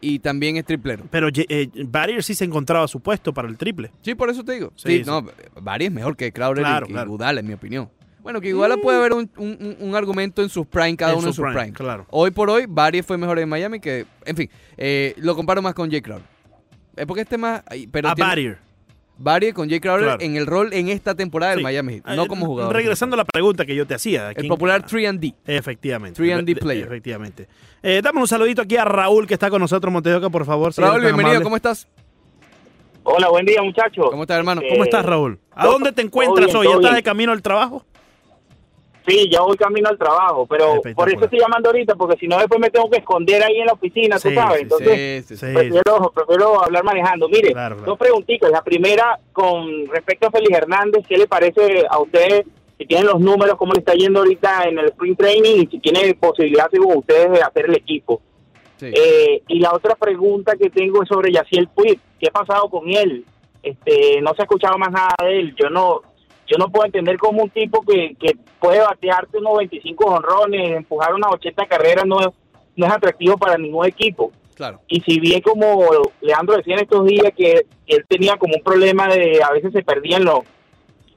[0.00, 1.04] y también es triplero.
[1.10, 3.90] Pero eh, Barrier sí se encontraba su puesto para el triple.
[4.02, 4.72] Sí, por eso te digo.
[4.76, 5.24] Sí, no,
[5.60, 7.38] Barry es mejor que Crowder Claro, y, claro.
[7.38, 7.90] En mi opinión.
[8.22, 11.28] Bueno, que Iguodala puede haber un, un- un- argumento en sus prime, cada En uno
[11.28, 11.72] en su sus prime, prime.
[11.72, 12.06] claro.
[12.10, 14.04] Hoy por hoy, Barry fue mejor en Miami que...
[14.26, 16.26] En fin, eh, lo comparo más con Jay Crowder.
[16.94, 17.62] Es porque este más...
[17.90, 18.58] Pero a tiene- Barrier.
[19.18, 20.22] Barry con Jay Crowder Claro.
[20.22, 21.64] en el rol en esta temporada del Sí.
[21.64, 22.72] Miami Heat, Eh, no como jugador.
[22.74, 24.28] Regresando a la pregunta que yo te hacía.
[24.30, 25.34] El ¿quién- popular 3D.
[25.46, 26.16] Efectivamente.
[26.16, 26.86] 3&D De- de- player.
[26.86, 27.48] Efectivamente.
[27.82, 30.72] Eh, dame un saludito aquí a Raúl que está con nosotros, Montedoca, por favor.
[30.76, 31.42] Raúl, bienvenido, amable.
[31.44, 31.88] ¿cómo estás?
[33.02, 34.06] Hola, buen día muchachos.
[34.10, 34.60] ¿Cómo estás, hermano?
[34.60, 35.38] Eh, ¿Cómo estás, Raúl?
[35.52, 36.64] ¿A todo- dónde te todo encuentras bien, hoy?
[36.66, 36.96] todo ¿Estás bien.
[36.96, 37.84] de camino al trabajo?
[39.08, 42.38] Sí, ya voy camino al trabajo, pero por eso estoy llamando ahorita, porque si no
[42.38, 44.62] después me tengo que esconder ahí en la oficina, Sí, tú sabes.
[44.62, 47.28] Entonces, Sí, sí, prefiero, prefiero hablar manejando.
[47.28, 47.90] Mire, Claro, claro.
[47.90, 48.50] dos preguntitas.
[48.50, 52.44] La primera, con respecto a Félix Hernández, ¿qué le parece a usted?
[52.76, 55.78] Si tienen los números, cómo le está yendo ahorita en el sprint training y si
[55.80, 58.20] tiene posibilidad, según ustedes, de hacer el equipo.
[58.80, 61.98] Eh, y la otra pregunta que tengo es sobre Yaciel Puig.
[62.20, 63.24] ¿Qué ha pasado con él?
[63.62, 65.54] Este, no se ha escuchado más nada de él.
[65.56, 66.02] Yo no
[66.48, 71.14] yo no puedo entender cómo un tipo que, que puede batearte unos 25 honrones, empujar
[71.14, 72.18] unas 80 carreras, no,
[72.76, 74.32] no es atractivo para ningún equipo.
[74.54, 74.80] Claro.
[74.88, 75.88] Y si bien como
[76.20, 79.82] Leandro decía en estos días que él tenía como un problema de, a veces se
[79.84, 80.40] perdían los,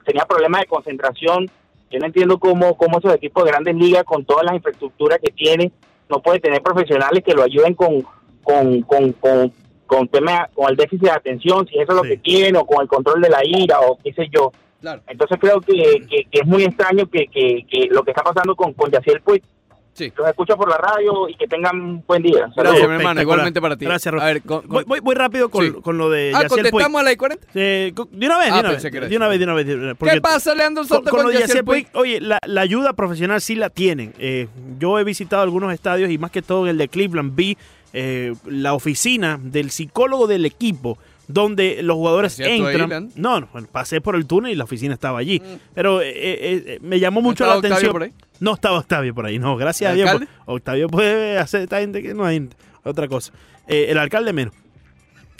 [0.04, 1.50] tenía problemas de concentración,
[1.90, 5.32] yo no entiendo cómo, cómo esos equipos de grandes ligas con todas las infraestructuras que
[5.32, 5.72] tienen,
[6.08, 8.02] no puede tener profesionales que lo ayuden con,
[8.42, 9.52] con, con, con,
[9.86, 12.10] con, tema, con el déficit de atención, si eso es lo Sí.
[12.10, 14.52] que tiene, o con el control de la ira, o qué sé yo.
[14.82, 15.00] Claro.
[15.06, 15.72] Entonces creo que,
[16.10, 19.22] que, que es muy extraño que, que, que lo que está pasando con, con Yaciel
[19.22, 19.42] Puig.
[19.94, 20.10] Sí.
[20.16, 22.48] Los escucho por la radio y que tengan un buen día.
[22.54, 22.56] Saludos.
[22.56, 23.20] Gracias, mi hermano.
[23.20, 23.84] Igualmente para ti.
[23.84, 24.22] Gracias, Raúl.
[24.22, 25.72] A ver, con- con- Voy, voy, voy rápido con, Sí.
[25.82, 26.70] con lo de ah, Yaciel Puig.
[26.70, 27.38] ¿contestamos a la I-40?
[27.54, 28.82] Eh, de una vez, Ah, de una vez.
[28.82, 29.66] De una vez, de una vez.
[29.66, 32.00] de una vez, porque ¿Qué pasa, Leandro Soto, con con, lo de Yaciel Puig, Puig?
[32.02, 34.14] oye, la, la ayuda profesional sí la tienen.
[34.18, 37.58] Eh, yo he visitado algunos estadios y más que todo en el de Cleveland vi
[37.92, 40.96] eh, la oficina del psicólogo del equipo
[41.32, 42.88] donde los jugadores ¿Hacías tú ahí, entran.
[42.88, 43.12] Leandro?
[43.16, 45.40] no, no, bueno, pasé por el túnel y la oficina estaba allí.
[45.74, 47.92] Pero eh, eh, eh, me llamó ¿No mucho la Octavio atención.
[47.92, 48.12] por ahí?
[48.40, 50.22] No estaba Octavio por ahí, no, gracias a ¿El Dios.
[50.46, 52.48] Octavio puede hacer esta gente que no hay
[52.84, 53.32] otra cosa.
[53.68, 54.54] Eh, el alcalde menos.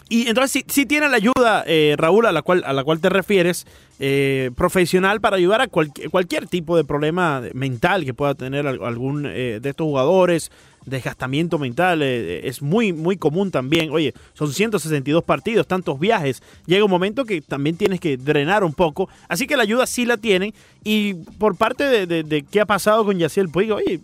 [0.08, 3.00] Y entonces sí, sí tiene la ayuda, eh, Raúl, a la cual, a la cual
[3.00, 3.66] te refieres,
[3.98, 8.84] eh, profesional para ayudar a cualquier, cualquier tipo de problema mental que pueda tener al-
[8.84, 10.50] algún eh, de estos jugadores,
[10.86, 13.90] desgastamiento mental, eh, es muy, muy común también.
[13.90, 18.72] Oye, son 162 partidos, tantos viajes, llega un momento que también tienes que drenar un
[18.74, 20.52] poco, así que la ayuda sí la tienen.
[20.84, 24.00] Y por parte de, de- de qué ha pasado con Yaciel Puig, oye,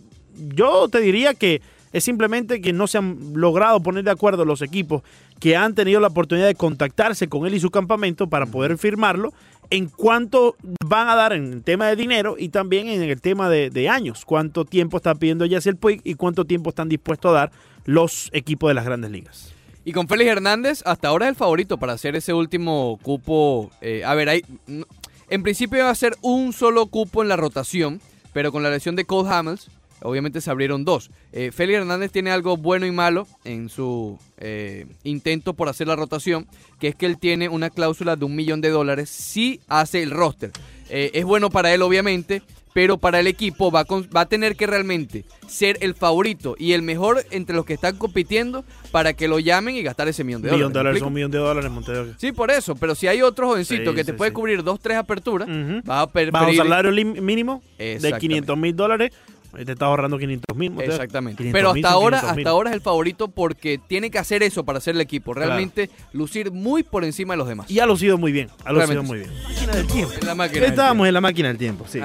[0.55, 1.61] yo te diría que
[1.91, 5.01] es simplemente que no se han logrado poner de acuerdo los equipos
[5.39, 9.33] que han tenido la oportunidad de contactarse con él y su campamento para poder firmarlo
[9.69, 13.49] en cuánto van a dar en el tema de dinero y también en el tema
[13.49, 17.33] de, de años, cuánto tiempo está pidiendo Yaciel Puig y cuánto tiempo están dispuestos a
[17.33, 17.51] dar
[17.85, 19.53] los equipos de las grandes ligas.
[19.85, 23.71] Y con Félix Hernández, hasta ahora es el favorito para hacer ese último cupo.
[23.81, 24.85] eh, a ver, hay, n-
[25.29, 28.01] en principio iba a ser un solo cupo en la rotación,
[28.33, 29.69] pero con la lesión de Cole Hamels,
[30.01, 31.11] obviamente se abrieron dos.
[31.33, 35.95] Eh, Félix Hernández tiene algo bueno y malo en su eh, intento por hacer la
[35.95, 36.47] rotación,
[36.79, 40.11] que es que él tiene una cláusula de un millón de dólares si hace el
[40.11, 40.51] roster.
[40.89, 42.41] Eh, es bueno para él, obviamente,
[42.73, 46.55] pero para el equipo va a, con- va a tener que realmente ser el favorito
[46.57, 50.23] y el mejor entre los que están compitiendo para que lo llamen y gastar ese
[50.23, 50.73] millón de millón dólares.
[50.73, 52.13] de dólares, ¿me un millón de dólares, Montevideo.
[52.17, 54.35] Sí, por eso, pero si hay otro jovencito Sí, que te sí, puede sí.
[54.35, 55.81] cubrir dos, tres aperturas, Ujú.
[55.83, 56.91] vas a per- Bajo salario
[57.21, 58.19] mínimo de Exactamente.
[58.27, 59.11] 500 mil dólares,
[59.53, 60.73] te estás ahorrando 500 mil.
[60.81, 61.49] Exactamente.
[61.51, 64.95] Pero hasta ahora, hasta ahora es el favorito porque tiene que hacer eso para hacer
[64.95, 65.33] el equipo.
[65.33, 67.69] Realmente lucir muy por encima de los demás.
[67.69, 69.31] Y ha lucido muy bien, ha lucido muy bien.
[69.43, 70.13] Máquina del tiempo.
[70.21, 71.99] En la máquina del Estábamos en la máquina del tiempo, sí.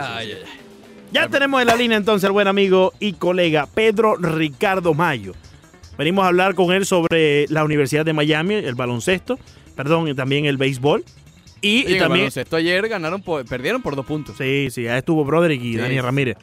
[1.13, 5.33] Ya tenemos en la línea entonces al buen amigo y colega Pedro Ricardo Mayo.
[5.97, 9.39] Venimos a hablar con él sobre la Universidad de Miami, el baloncesto,
[9.77, 11.05] perdón, y también el béisbol.
[11.61, 12.09] Y, en el también...
[12.23, 14.37] baloncesto ayer ganaron por- perdieron por dos puntos.
[14.37, 16.01] Sí, sí, ahí estuvo Broderick y Sí, Dani.
[16.01, 16.37] Ramírez.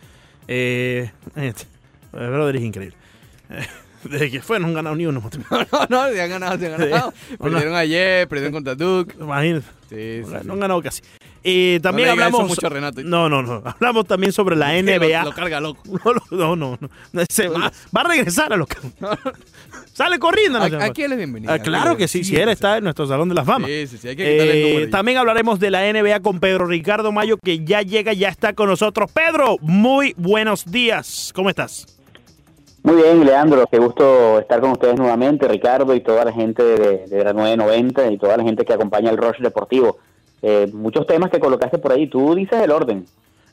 [0.47, 1.65] Eh, este,
[2.11, 2.97] Broderick es increíble.
[3.49, 3.65] Eh,
[4.03, 5.21] Desde que fue no han ganado ni uno.
[5.71, 7.13] No, no, se han ganado, se han ganado.
[7.29, 7.37] Sí.
[7.37, 9.15] Perdieron ayer, perdieron contra Duke.
[9.19, 10.37] Imagínate, sí, sí.
[10.45, 11.01] no han ganado casi.
[11.43, 12.47] Eh, también No hablamos...
[12.47, 13.01] mucho Renato.
[13.03, 13.63] No, no, no.
[13.65, 15.23] Hablamos también sobre la NBA.
[15.23, 15.81] Lo, lo carga loco.
[16.31, 16.89] No, no, no, no.
[17.13, 17.21] no.
[17.29, 18.77] Se va, va a regresar a lo que.
[19.93, 20.59] Sale corriendo.
[20.69, 20.83] no.
[20.83, 21.51] Aquí él es bienvenido.
[21.51, 23.67] Ah, claro que sí, si él está en nuestro Salón de la Fama.
[23.67, 24.91] Sí, sí, sí, hay que quitarle el Eh, número.
[24.91, 28.69] también hablaremos de la NBA con Pedro Ricardo Mayo, que ya llega, ya está con
[28.69, 29.11] nosotros.
[29.11, 31.31] Pedro, muy buenos días.
[31.35, 31.85] ¿Cómo estás?
[32.83, 37.05] Muy bien, Leandro, qué gusto estar con ustedes nuevamente, Ricardo y toda la gente de,
[37.07, 39.97] de la 990 y toda la gente que acompaña el Rush Deportivo.
[40.41, 43.05] Eh, muchos temas que colocaste por ahí, tú dices el orden.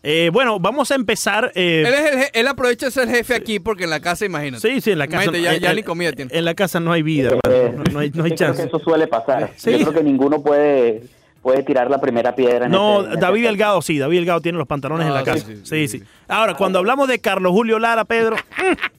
[0.03, 1.51] Eh, bueno, vamos a empezar.
[1.55, 4.25] eh, Él, es el je- él aprovecha de ser jefe aquí porque en la casa,
[4.25, 4.67] imagínate.
[4.67, 5.25] sí, sí, en la casa.
[5.25, 6.31] Imagínate, ya, en- ya en- ni comida tiene.
[6.35, 7.83] En la casa no hay vida, Eh, hermano.
[7.85, 8.63] No, no hay, no hay creo chance.
[8.63, 9.51] que eso suele pasar.
[9.57, 9.73] Sí.
[9.73, 11.03] Yo creo que ninguno puede
[11.43, 12.67] puede tirar la primera piedra.
[12.67, 15.15] En No, este- en David este- Delgado sí, David Delgado tiene los pantalones en Ah,
[15.15, 15.47] la sí, casa.
[15.47, 16.05] sí, Sí, sí, sí.
[16.27, 18.37] Ahora, cuando hablamos de Carlos Julio Lara, Pedro,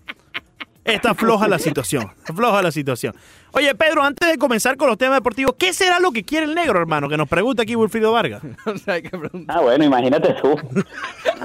[0.94, 2.12] está floja la situación.
[2.24, 3.16] Floja la situación.
[3.52, 6.54] Oye, Pedro, antes de comenzar con los temas deportivos, ¿qué será lo que quiere el
[6.54, 7.10] negro, hermano?
[7.10, 8.42] Que nos pregunta aquí Wilfrido Vargas.
[8.66, 9.58] O sea, hay que preguntar.
[9.58, 10.56] Ah, bueno, imagínate tú.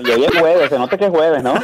[0.05, 1.55] Y hoy es jueves, se nota que es jueves, ¿no?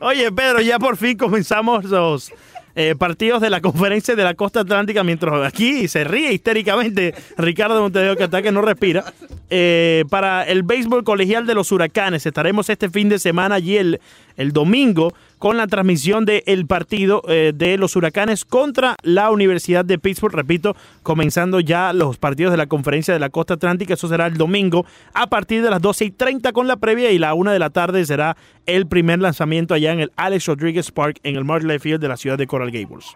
[0.00, 2.32] Oye, Pedro, ya por fin comenzamos los
[2.80, 7.80] eh, partidos de la conferencia de la costa atlántica, mientras aquí se ríe histéricamente Ricardo
[7.80, 9.12] Montevideo que hasta que no respira.
[9.50, 14.00] Eh, para el béisbol colegial de los huracanes, estaremos este fin de semana allí el,
[14.36, 19.98] el domingo con la transmisión del partido eh, de los huracanes contra la Universidad de
[19.98, 20.34] Pittsburgh.
[20.34, 23.94] Repito, comenzando ya los partidos de la conferencia de la costa atlántica.
[23.94, 24.84] Eso será el domingo
[25.14, 27.70] a partir de las 12 y 30 con la previa y la 1 de la
[27.70, 28.36] tarde será
[28.66, 32.16] el primer lanzamiento allá en el Alex Rodriguez Park en el Marley Field de la
[32.16, 33.14] ciudad de Coral Gables.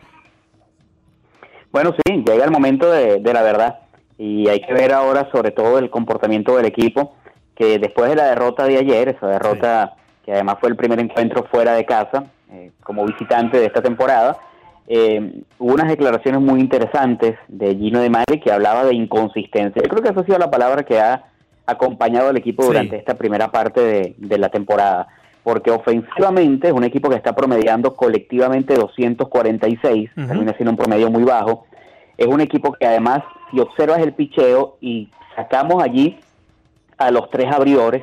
[1.72, 3.78] Bueno, sí, llega el momento de, de la verdad
[4.18, 7.16] y hay que ver ahora sobre todo el comportamiento del equipo,
[7.56, 9.94] que después de la derrota de ayer, esa derrota
[10.24, 14.36] que además fue el primer encuentro fuera de casa, eh, como visitante de esta temporada,
[14.86, 19.80] eh, hubo unas declaraciones muy interesantes de Gino de Mari que hablaba de inconsistencia.
[19.82, 21.24] Yo creo que esa ha sido la palabra que ha
[21.66, 22.68] acompañado al equipo Sí.
[22.68, 25.06] durante esta primera parte de, de la temporada.
[25.44, 30.26] Porque ofensivamente es un equipo que está promediando colectivamente 246, Ujú.
[30.28, 31.66] termina siendo un promedio muy bajo.
[32.16, 36.18] Es un equipo que además, si observas el picheo y sacamos allí
[36.98, 38.02] a los tres abridores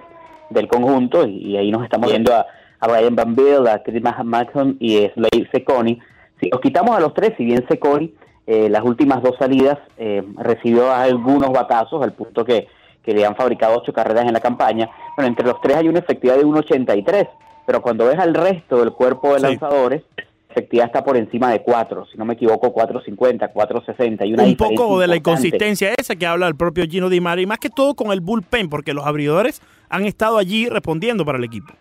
[0.49, 2.45] del conjunto, y, y ahí nos estamos viendo a,
[2.79, 5.99] a Ryan Van Bill, a Chris Maxon y a Slade Seconi.
[6.41, 8.13] Si los quitamos a los tres, si bien Seconi
[8.47, 12.67] eh, las últimas dos salidas eh, recibió algunos batazos, al punto que,
[13.03, 15.99] que le han fabricado ocho carreras en la campaña, bueno, entre los tres hay una
[15.99, 17.29] efectividad de 1.83,
[17.67, 19.45] pero cuando ves al resto del cuerpo de Sí.
[19.45, 24.21] lanzadores, la efectividad está por encima de 4, si no me equivoco, 4.50, 4.60.
[24.21, 27.45] Hay una Un poco de la inconsistencia esa que habla el propio Gino Di Mari,
[27.45, 31.43] más que todo con el bullpen, porque los abridores han estado allí respondiendo para el
[31.43, 31.73] equipo.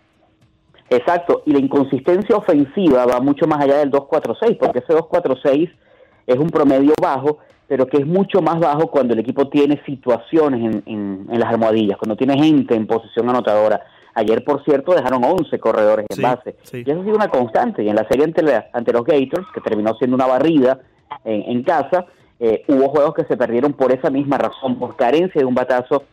[0.91, 5.71] Exacto, y la inconsistencia ofensiva va mucho más allá del 2-4-6, porque ese 2-4-6
[6.27, 10.61] es un promedio bajo, pero que es mucho más bajo cuando el equipo tiene situaciones
[10.61, 13.81] en, en- en las almohadillas, cuando tiene gente en posición anotadora.
[14.19, 16.57] Ayer, por cierto, dejaron 11 corredores en Sí, base.
[16.63, 16.83] sí.
[16.85, 17.83] Y eso ha sido una constante.
[17.85, 20.81] Y en la serie ante, la- ante los Gators, que terminó siendo una barrida
[21.25, 22.07] en, en casa,
[22.41, 26.05] eh, hubo juegos que se perdieron por esa misma razón, por carencia de un batazo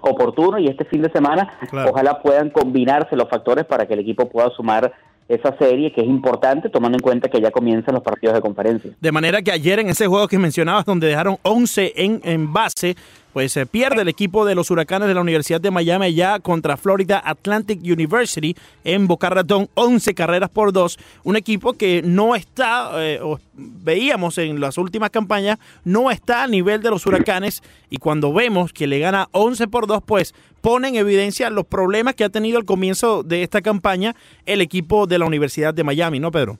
[0.00, 1.90] oportuno y este fin de semana Claro.
[1.90, 4.92] ojalá puedan combinarse los factores para que el equipo pueda sumar
[5.28, 8.90] esa serie que es importante tomando en cuenta que ya comienzan los partidos de conferencia.
[9.00, 12.96] De manera que ayer en ese juego que mencionabas, donde dejaron 11 en, en base,
[13.32, 16.76] pues se pierde el equipo de los huracanes de la Universidad de Miami ya contra
[16.76, 18.54] Florida Atlantic University
[18.84, 20.98] en Boca Ratón, 11 carreras por dos.
[21.24, 23.20] Un equipo que no está, eh,
[23.54, 27.62] veíamos en las últimas campañas, no está a nivel de los huracanes.
[27.90, 32.14] Y cuando vemos que le gana 11 por 2, pues pone en evidencia los problemas
[32.14, 34.14] que ha tenido al comienzo de esta campaña
[34.46, 36.58] el equipo de la Universidad de Miami, ¿no, Pedro?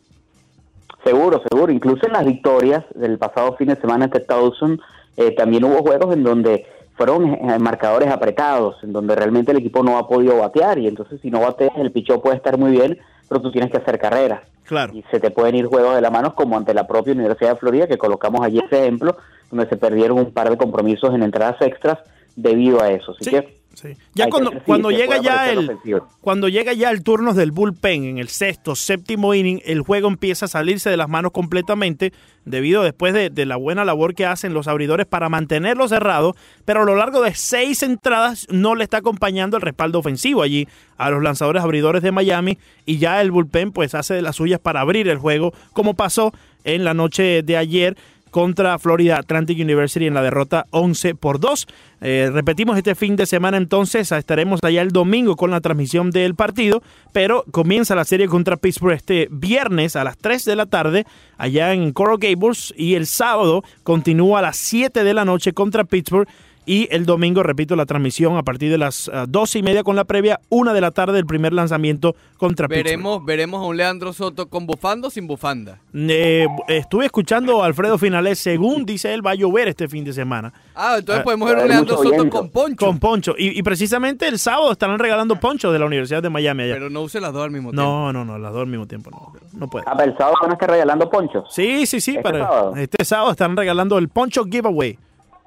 [1.04, 1.72] Seguro, seguro.
[1.72, 4.80] Incluso en las victorias del pasado fin de semana ante Towson,
[5.16, 9.82] eh, también hubo juegos en donde fueron eh, marcadores apretados, en donde realmente el equipo
[9.82, 12.98] no ha podido batear, y entonces si no bateas, el pichó puede estar muy bien,
[13.28, 14.40] pero tú tienes que hacer carreras.
[14.64, 14.92] Claro.
[14.94, 17.56] Y se te pueden ir juegos de la mano como ante la propia Universidad de
[17.56, 19.16] Florida, que colocamos allí ese ejemplo,
[19.50, 21.98] donde se perdieron un par de compromisos en entradas extras
[22.36, 23.12] debido a eso.
[23.12, 23.30] Así Sí.
[23.30, 23.96] que Sí.
[24.14, 26.08] Ya cuando, cuando llega ya el ofensivo.
[26.20, 30.44] cuando llega ya el turno del bullpen en el sexto, séptimo inning, el juego empieza
[30.44, 32.12] a salirse de las manos completamente
[32.44, 36.82] debido después de, de la buena labor que hacen los abridores para mantenerlo cerrado, pero
[36.82, 40.68] a lo largo de seis entradas no le está acompañando el respaldo ofensivo allí
[40.98, 44.60] a los lanzadores abridores de Miami y ya el bullpen pues hace de las suyas
[44.60, 46.32] para abrir el juego, como pasó
[46.64, 47.96] en la noche de ayer
[48.32, 51.68] contra Florida Atlantic University en la derrota 11 por 2.
[52.00, 56.34] Eh, repetimos este fin de semana entonces, estaremos allá el domingo con la transmisión del
[56.34, 61.06] partido, pero comienza la serie contra Pittsburgh este viernes a las 3 de la tarde
[61.36, 65.84] allá en Coral Gables y el sábado continúa a las 7 de la noche contra
[65.84, 66.26] Pittsburgh
[66.64, 69.96] y el domingo, repito, la transmisión a partir de las ah, 12 y media con
[69.96, 72.84] la previa, una de la tarde el primer lanzamiento contra Pittsburgh.
[72.84, 75.78] Veremos, veremos a un Leandro Soto con bufanda o sin bufanda.
[75.94, 80.12] Eh, estuve escuchando a Alfredo Finales, según dice él, va a llover este fin de
[80.12, 80.52] semana.
[80.74, 82.30] Ah, entonces Ah, podemos ver a un Leandro Soto viento.
[82.38, 82.86] con poncho.
[82.86, 83.34] Con poncho.
[83.36, 86.74] Y, y precisamente el sábado estarán regalando ponchos de la Universidad de Miami allá.
[86.74, 87.82] Pero no use las dos al mismo tiempo.
[87.82, 89.10] no, no, no, las dos al mismo tiempo.
[89.10, 89.84] No, no puede.
[89.88, 91.44] Ah, pero el sábado van a estar regalando ponchos.
[91.50, 92.12] Sí, sí, sí.
[92.12, 92.76] ¿Este para, sábado?
[92.76, 94.98] Este sábado están regalando el poncho giveaway.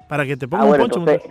[0.08, 1.10] Para que te Ah, pongan bueno, un poncho.
[1.12, 1.30] entonces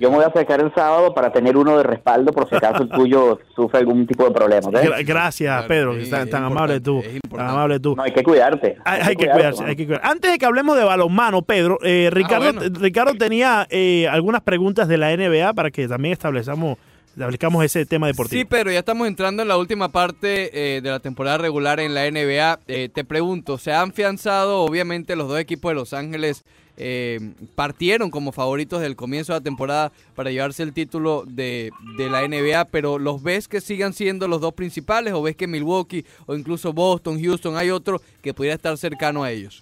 [0.00, 2.82] yo me voy a acercar el sábado para tener uno de respaldo por si acaso
[2.82, 4.68] el tuyo sufre algún tipo de problema.
[5.04, 5.94] Gracias, Pedro.
[5.94, 7.02] sí, que tan, es tan amable tú.
[7.30, 7.94] Tan amable tú.
[7.94, 8.76] No, hay que cuidarte.
[8.84, 10.08] Hay, hay que cuidarse, hay que cuidarse.
[10.08, 12.78] Antes de que hablemos de balonmano, Pedro, eh, Ricardo, bueno.
[12.80, 16.78] Ricardo tenía eh, algunas preguntas de la NBA para que también establezcamos,
[17.14, 18.40] establezcamos ese tema deportivo.
[18.40, 21.94] Sí, pero ya estamos entrando en la última parte eh, de la temporada regular en
[21.94, 22.60] la NBA.
[22.66, 24.62] Eh, te pregunto, ¿se han fianzado?
[24.62, 26.44] Obviamente los dos equipos de Los Ángeles
[26.76, 27.18] eh,
[27.54, 32.26] partieron como favoritos del comienzo de la temporada para llevarse el título de, de la
[32.26, 36.34] NBA, pero ¿los ves que sigan siendo los dos principales o ves que Milwaukee o
[36.34, 39.58] incluso Boston, Houston, hay otro que pudiera estar cercano a ellos?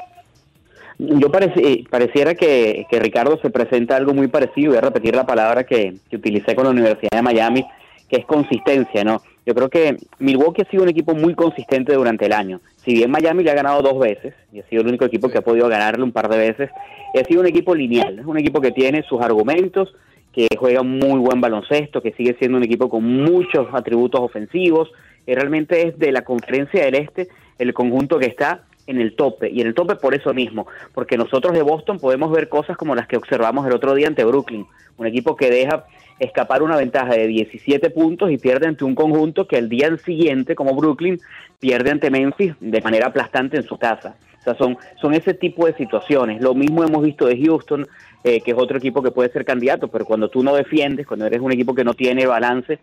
[0.99, 4.69] Yo pareci- eh, pareciera que, que Ricardo se presenta algo muy parecido.
[4.71, 7.65] Voy a repetir la palabra que, que utilicé con la Universidad de Miami,
[8.09, 9.21] que es consistencia, ¿no?
[9.47, 12.61] Yo creo que Milwaukee ha sido un equipo muy consistente durante el año.
[12.77, 15.39] Si bien Miami le ha ganado dos veces, y ha sido el único equipo que
[15.39, 16.71] ha podido ganarle un par de veces,
[17.15, 18.19] ha sido un equipo lineal.
[18.19, 19.95] Es un equipo que tiene sus argumentos,
[20.33, 24.91] que juega muy buen baloncesto, que sigue siendo un equipo con muchos atributos ofensivos.
[25.27, 27.29] Realmente es de la conferencia del Este
[27.59, 29.51] el conjunto que está en el tope.
[29.51, 32.95] Y en el tope por eso mismo, porque nosotros de Boston podemos ver cosas como
[32.95, 34.67] las que observamos el otro día ante Brooklyn,
[34.97, 35.87] un equipo que deja
[36.19, 40.55] escapar una ventaja de 17 puntos y pierde ante un conjunto que el día siguiente,
[40.55, 41.21] como Brooklyn,
[41.59, 44.17] pierde ante Memphis de manera aplastante en su casa.
[44.41, 46.41] O sea, son, son ese tipo de situaciones.
[46.41, 47.87] Lo mismo hemos visto de Houston,
[48.23, 51.27] eh, que es otro equipo que puede ser candidato, pero cuando tú no defiendes, cuando
[51.27, 52.79] eres un equipo que no tiene balance,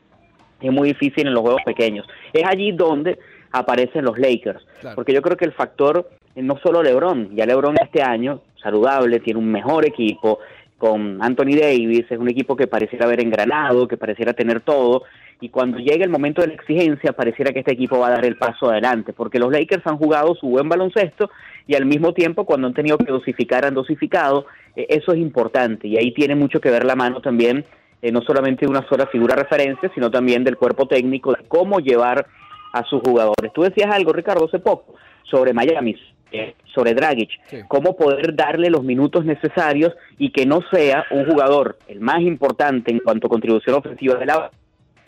[0.60, 2.08] es muy difícil en los juegos pequeños.
[2.34, 3.20] Es allí donde
[3.52, 4.96] aparecen los Lakers, Claro.
[4.96, 9.20] porque yo creo que el factor eh, no solo LeBron, ya LeBron este año saludable,
[9.20, 10.40] tiene un mejor equipo
[10.78, 15.04] con Anthony Davis, es un equipo que pareciera haber engranado, que pareciera tener todo,
[15.40, 18.26] y cuando llega el momento de la exigencia pareciera que este equipo va a dar
[18.26, 21.30] el paso adelante, porque los Lakers han jugado su buen baloncesto
[21.68, 24.46] y al mismo tiempo cuando han tenido que dosificar han dosificado,
[24.76, 27.66] eh, eso es importante y ahí tiene mucho que ver la mano también
[28.04, 31.80] eh, no solamente de una sola figura referencia, sino también del cuerpo técnico, de cómo
[31.80, 32.26] llevar
[32.74, 33.52] a sus jugadores.
[33.54, 35.96] Tú decías algo, Ricardo, hace poco, sobre Miami,
[36.32, 37.58] eh, sobre Dragic, Sí.
[37.68, 42.92] cómo poder darle los minutos necesarios y que no sea un jugador el más importante
[42.92, 44.50] en cuanto a contribución ofensiva de la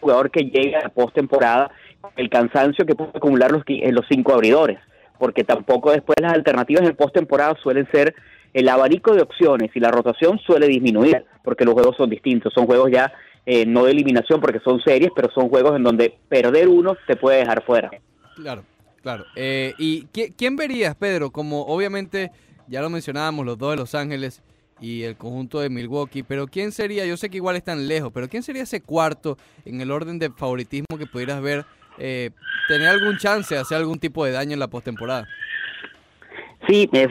[0.01, 1.71] jugador que llegue a la postemporada
[2.17, 4.77] el cansancio que puede acumular los, en los cinco abridores,
[5.17, 8.13] porque tampoco después las alternativas en postemporada suelen ser
[8.53, 12.65] el abanico de opciones y la rotación suele disminuir, porque los juegos son distintos, son
[12.65, 13.13] juegos ya
[13.45, 17.15] eh, no de eliminación porque son series, pero son juegos en donde perder uno te
[17.15, 17.91] puede dejar fuera.
[18.35, 18.63] Claro,
[19.01, 19.25] claro.
[19.35, 21.31] Eh, ¿Y qui- quién verías, Pedro?
[21.31, 22.31] Como obviamente
[22.67, 24.41] ya lo mencionábamos, los dos de Los Ángeles
[24.79, 27.05] y el conjunto de Milwaukee, pero ¿quién sería?
[27.05, 30.29] Yo sé que igual están lejos, pero ¿quién sería ese cuarto en el orden de
[30.31, 31.65] favoritismo que pudieras ver
[31.99, 32.31] eh,
[32.67, 35.27] tener algún chance de hacer algún tipo de daño en la postemporada?
[36.67, 37.07] Sí, es,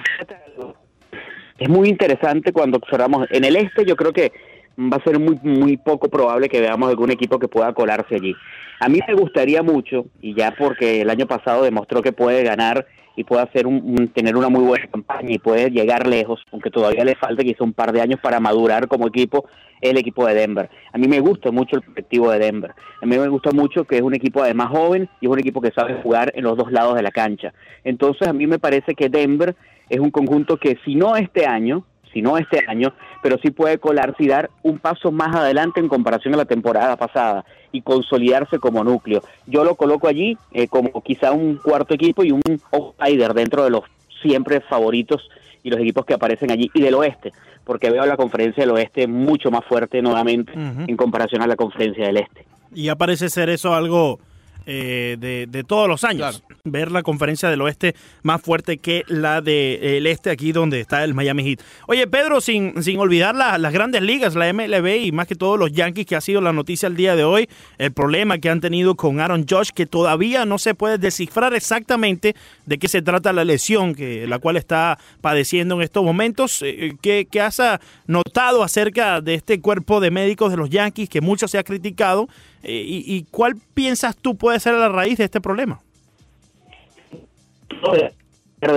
[1.58, 3.84] es muy interesante cuando observamos en el este.
[3.84, 4.32] Yo creo que
[4.78, 8.34] va a ser muy muy poco probable que veamos algún equipo que pueda colarse allí.
[8.80, 12.86] A mí me gustaría mucho y ya porque el año pasado demostró que puede ganar
[13.16, 17.04] y puede hacer un, tener una muy buena campaña y puede llegar lejos, aunque todavía
[17.04, 19.46] le falta quizá un par de años para madurar como equipo,
[19.80, 20.70] el equipo de Denver.
[20.92, 22.72] A mí me gusta mucho el colectivo de Denver.
[23.02, 25.60] A mí me gusta mucho que es un equipo además joven y es un equipo
[25.60, 27.52] que sabe jugar en los dos lados de la cancha.
[27.84, 29.54] Entonces a mí me parece que Denver
[29.88, 32.92] es un conjunto que si no este año, si no este año,
[33.22, 36.96] pero sí puede colarse y dar un paso más adelante en comparación a la temporada
[36.96, 39.22] pasada y consolidarse como núcleo.
[39.46, 42.42] Yo lo coloco allí eh, como quizá un cuarto equipo y un
[42.72, 43.82] outsider dentro de los
[44.22, 45.28] siempre favoritos
[45.62, 47.32] y los equipos que aparecen allí y del oeste,
[47.64, 52.06] porque veo la conferencia del oeste mucho más fuerte nuevamente en comparación a la conferencia
[52.06, 52.44] del este.
[52.74, 54.18] Y ya parece ser eso algo
[54.66, 56.42] eh, de, de todos los años.
[56.64, 61.14] Ver la conferencia del oeste más fuerte que la del este, aquí donde está el
[61.14, 61.60] Miami Heat.
[61.88, 65.56] Oye, Pedro, sin, sin olvidar la- las grandes ligas, la MLB y más que todo
[65.56, 67.48] los Yankees, que ha sido la noticia el día de hoy,
[67.78, 72.34] el problema que han tenido con Aaron Josh, que todavía no se puede descifrar exactamente
[72.66, 76.62] de qué se trata la lesión que la cual está padeciendo en estos momentos.
[76.62, 77.60] Eh, ¿Qué, qué has
[78.06, 82.28] notado acerca de este cuerpo de médicos de los Yankees que mucho se ha criticado?
[82.62, 85.80] Eh, y, y cuál piensas tú puede ser la raíz de este problema?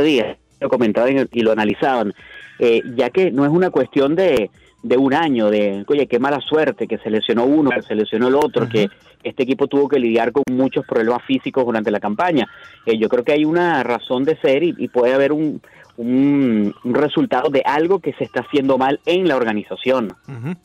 [0.03, 2.13] días lo comentaban y lo analizaban,
[2.59, 4.49] eh, ya que no es una cuestión de,
[4.81, 8.29] de un año, de, oye, qué mala suerte, que se lesionó uno, que se lesionó
[8.29, 8.89] el otro, que
[9.23, 12.47] este equipo tuvo que lidiar con muchos problemas físicos durante la campaña.
[12.85, 15.61] Eh, yo creo que hay una razón de ser y, y puede haber un,
[15.97, 20.13] un, un resultado de algo que se está haciendo mal en la organización.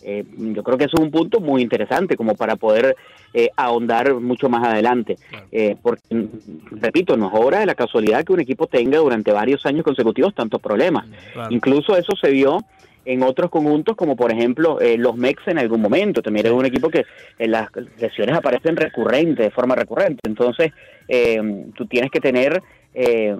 [0.02, 2.96] Eh, yo creo que eso es un punto muy interesante como para poder
[3.32, 5.16] eh, ahondar mucho más adelante.
[5.52, 6.28] Eh, porque,
[6.72, 10.34] repito, no es obra de la casualidad que un equipo tenga durante varios años consecutivos
[10.34, 11.06] tantos problemas.
[11.32, 11.54] Claro.
[11.54, 12.58] Incluso eso se vio
[13.04, 16.22] en otros conjuntos, como por ejemplo eh, los Mex en algún momento.
[16.22, 17.04] También es un equipo que
[17.38, 17.68] eh, las
[17.98, 20.20] lesiones aparecen recurrentes, de forma recurrente.
[20.24, 20.72] Entonces,
[21.08, 22.62] eh, tú tienes que tener
[22.94, 23.36] eh,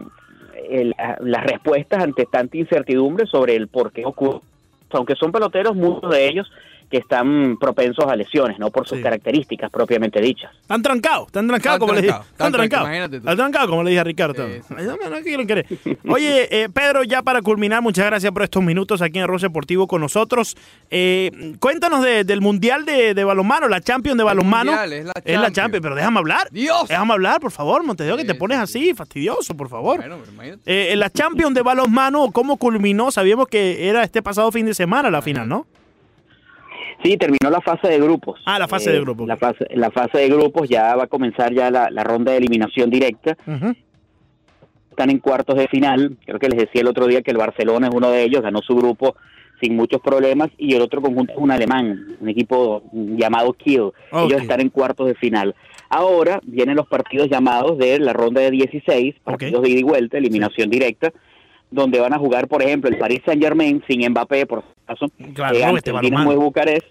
[0.68, 4.40] el- a- las respuestas ante tanta incertidumbre sobre el por qué ocurre.
[4.90, 6.50] Aunque son peloteros, muchos de ellos
[6.90, 8.70] que están propensos a lesiones, ¿no?
[8.70, 9.02] Por sus Sí.
[9.04, 10.50] características propiamente dichas.
[10.60, 12.14] Están trancados, están trancados, como le dije.
[12.32, 12.90] Están trancados.
[12.90, 14.46] Están trancados, como le dije a Ricardo.
[14.48, 14.74] Sí, sí.
[14.74, 16.14] No, no.
[16.14, 19.86] Oye, eh, Pedro, ya para culminar, muchas gracias por estos minutos aquí en Arroz Deportivo
[19.86, 20.56] con nosotros.
[20.90, 24.72] Eh, cuéntanos de- del Mundial de, de Balonmano, la Champions de Balonmano.
[24.72, 25.22] Mundial, es la Es la
[25.52, 25.52] Champions.
[25.54, 26.48] Champions, pero déjame hablar.
[26.50, 26.88] Dios.
[26.88, 29.98] Déjame hablar, por favor, Montevideo, que te pones sí, así, fastidioso, por favor.
[29.98, 30.56] Bueno, pero.
[30.66, 33.10] Eh, la Champions de balonmano, ¿cómo culminó?
[33.10, 35.66] Sabíamos que era este pasado fin de semana la final, ¿no?
[37.02, 38.40] Sí, terminó la fase de grupos.
[38.44, 39.26] Ah, la fase de grupos.
[39.26, 42.38] La fase, la fase de grupos ya va a comenzar ya la, la ronda de
[42.38, 43.36] eliminación directa.
[43.46, 43.74] Ujú.
[44.90, 46.16] Están en cuartos de final.
[46.26, 48.60] Creo que les decía el otro día que el Barcelona es uno de ellos, ganó
[48.60, 49.16] su grupo
[49.60, 53.90] sin muchos problemas y el otro conjunto es un alemán, un equipo llamado Kiel.
[54.12, 55.54] Ellos están en cuartos de final.
[55.88, 60.18] Ahora vienen los partidos llamados de la ronda de 16, partidos de ida y vuelta,
[60.18, 61.12] eliminación directa,
[61.70, 65.56] donde van a jugar, por ejemplo, el Paris Saint Germain sin Mbappé, por caso, Claro,
[65.56, 66.00] eh, no, ante este el.
[66.00, 66.86] Dinamo de Bucarest,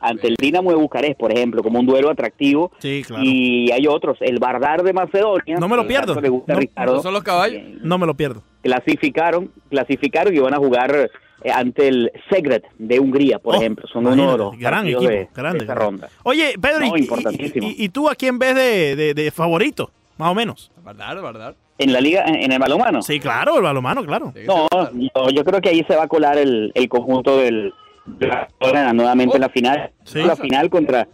[0.00, 2.70] ante el Dinamo de Bucarest, por ejemplo, como un duelo atractivo.
[2.78, 3.22] Sí, claro.
[3.24, 5.56] Y hay otros, el Bardar de Macedonia.
[5.58, 6.20] No me lo pierdo.
[6.20, 7.62] le gusta No, Ricardo, ¿no son los caballos?
[7.62, 8.42] eh, No me lo pierdo.
[8.62, 11.10] clasificaron, clasificaron y van a jugar
[11.44, 13.86] eh, ante el Segred de Hungría, por Oh, ejemplo.
[13.92, 15.58] Son uno de los gran equipo, de, grande.
[15.60, 16.08] de esta ronda.
[16.24, 17.68] Oye, Pedro, No, y- y, importantísimo.
[17.68, 19.90] y- y tú a quién ves de, de- de favorito?
[20.18, 20.70] Más o menos.
[20.84, 21.54] ¿Verdad, verdad?
[21.78, 23.02] En la liga, en, el balonmano.
[23.02, 24.32] Sí, claro, el balomano, claro.
[24.46, 24.92] No, verdad.
[24.94, 27.72] yo, yo creo que ahí se va a colar el, el conjunto del
[28.06, 29.36] de la Barcelona nuevamente Oh.
[29.36, 29.90] en la final.
[30.04, 30.22] Sí.
[30.22, 31.06] La final contra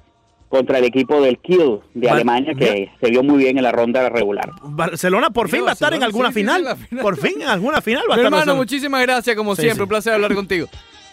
[0.49, 4.07] contra el equipo del Kiel de Alemania que se vio muy bien en la ronda
[4.11, 4.51] regular.
[4.63, 6.59] Barcelona por Mira, fin va a estar en alguna sí, final.
[6.61, 7.03] sí, la final.
[7.03, 9.77] Por fin en alguna final va a estar hermano, muchísimas gracias, como Sí, siempre.
[9.79, 9.83] sí.
[9.85, 10.67] Un placer hablar contigo.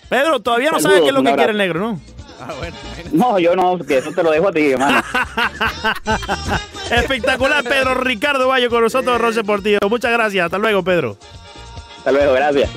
[0.09, 1.99] Pedro, todavía no Saludos, sabes qué es lo que quiere el negro, ¿no?
[2.39, 2.75] Ah, bueno.
[3.11, 5.03] No, yo no, que eso te lo dejo a ti, hermano.
[6.91, 9.79] Espectacular, Pedro Ricardo Bayo con nosotros, Roche Deportivo.
[9.89, 10.45] Muchas gracias.
[10.45, 11.17] Hasta luego, Pedro.
[11.97, 12.69] Hasta luego, gracias.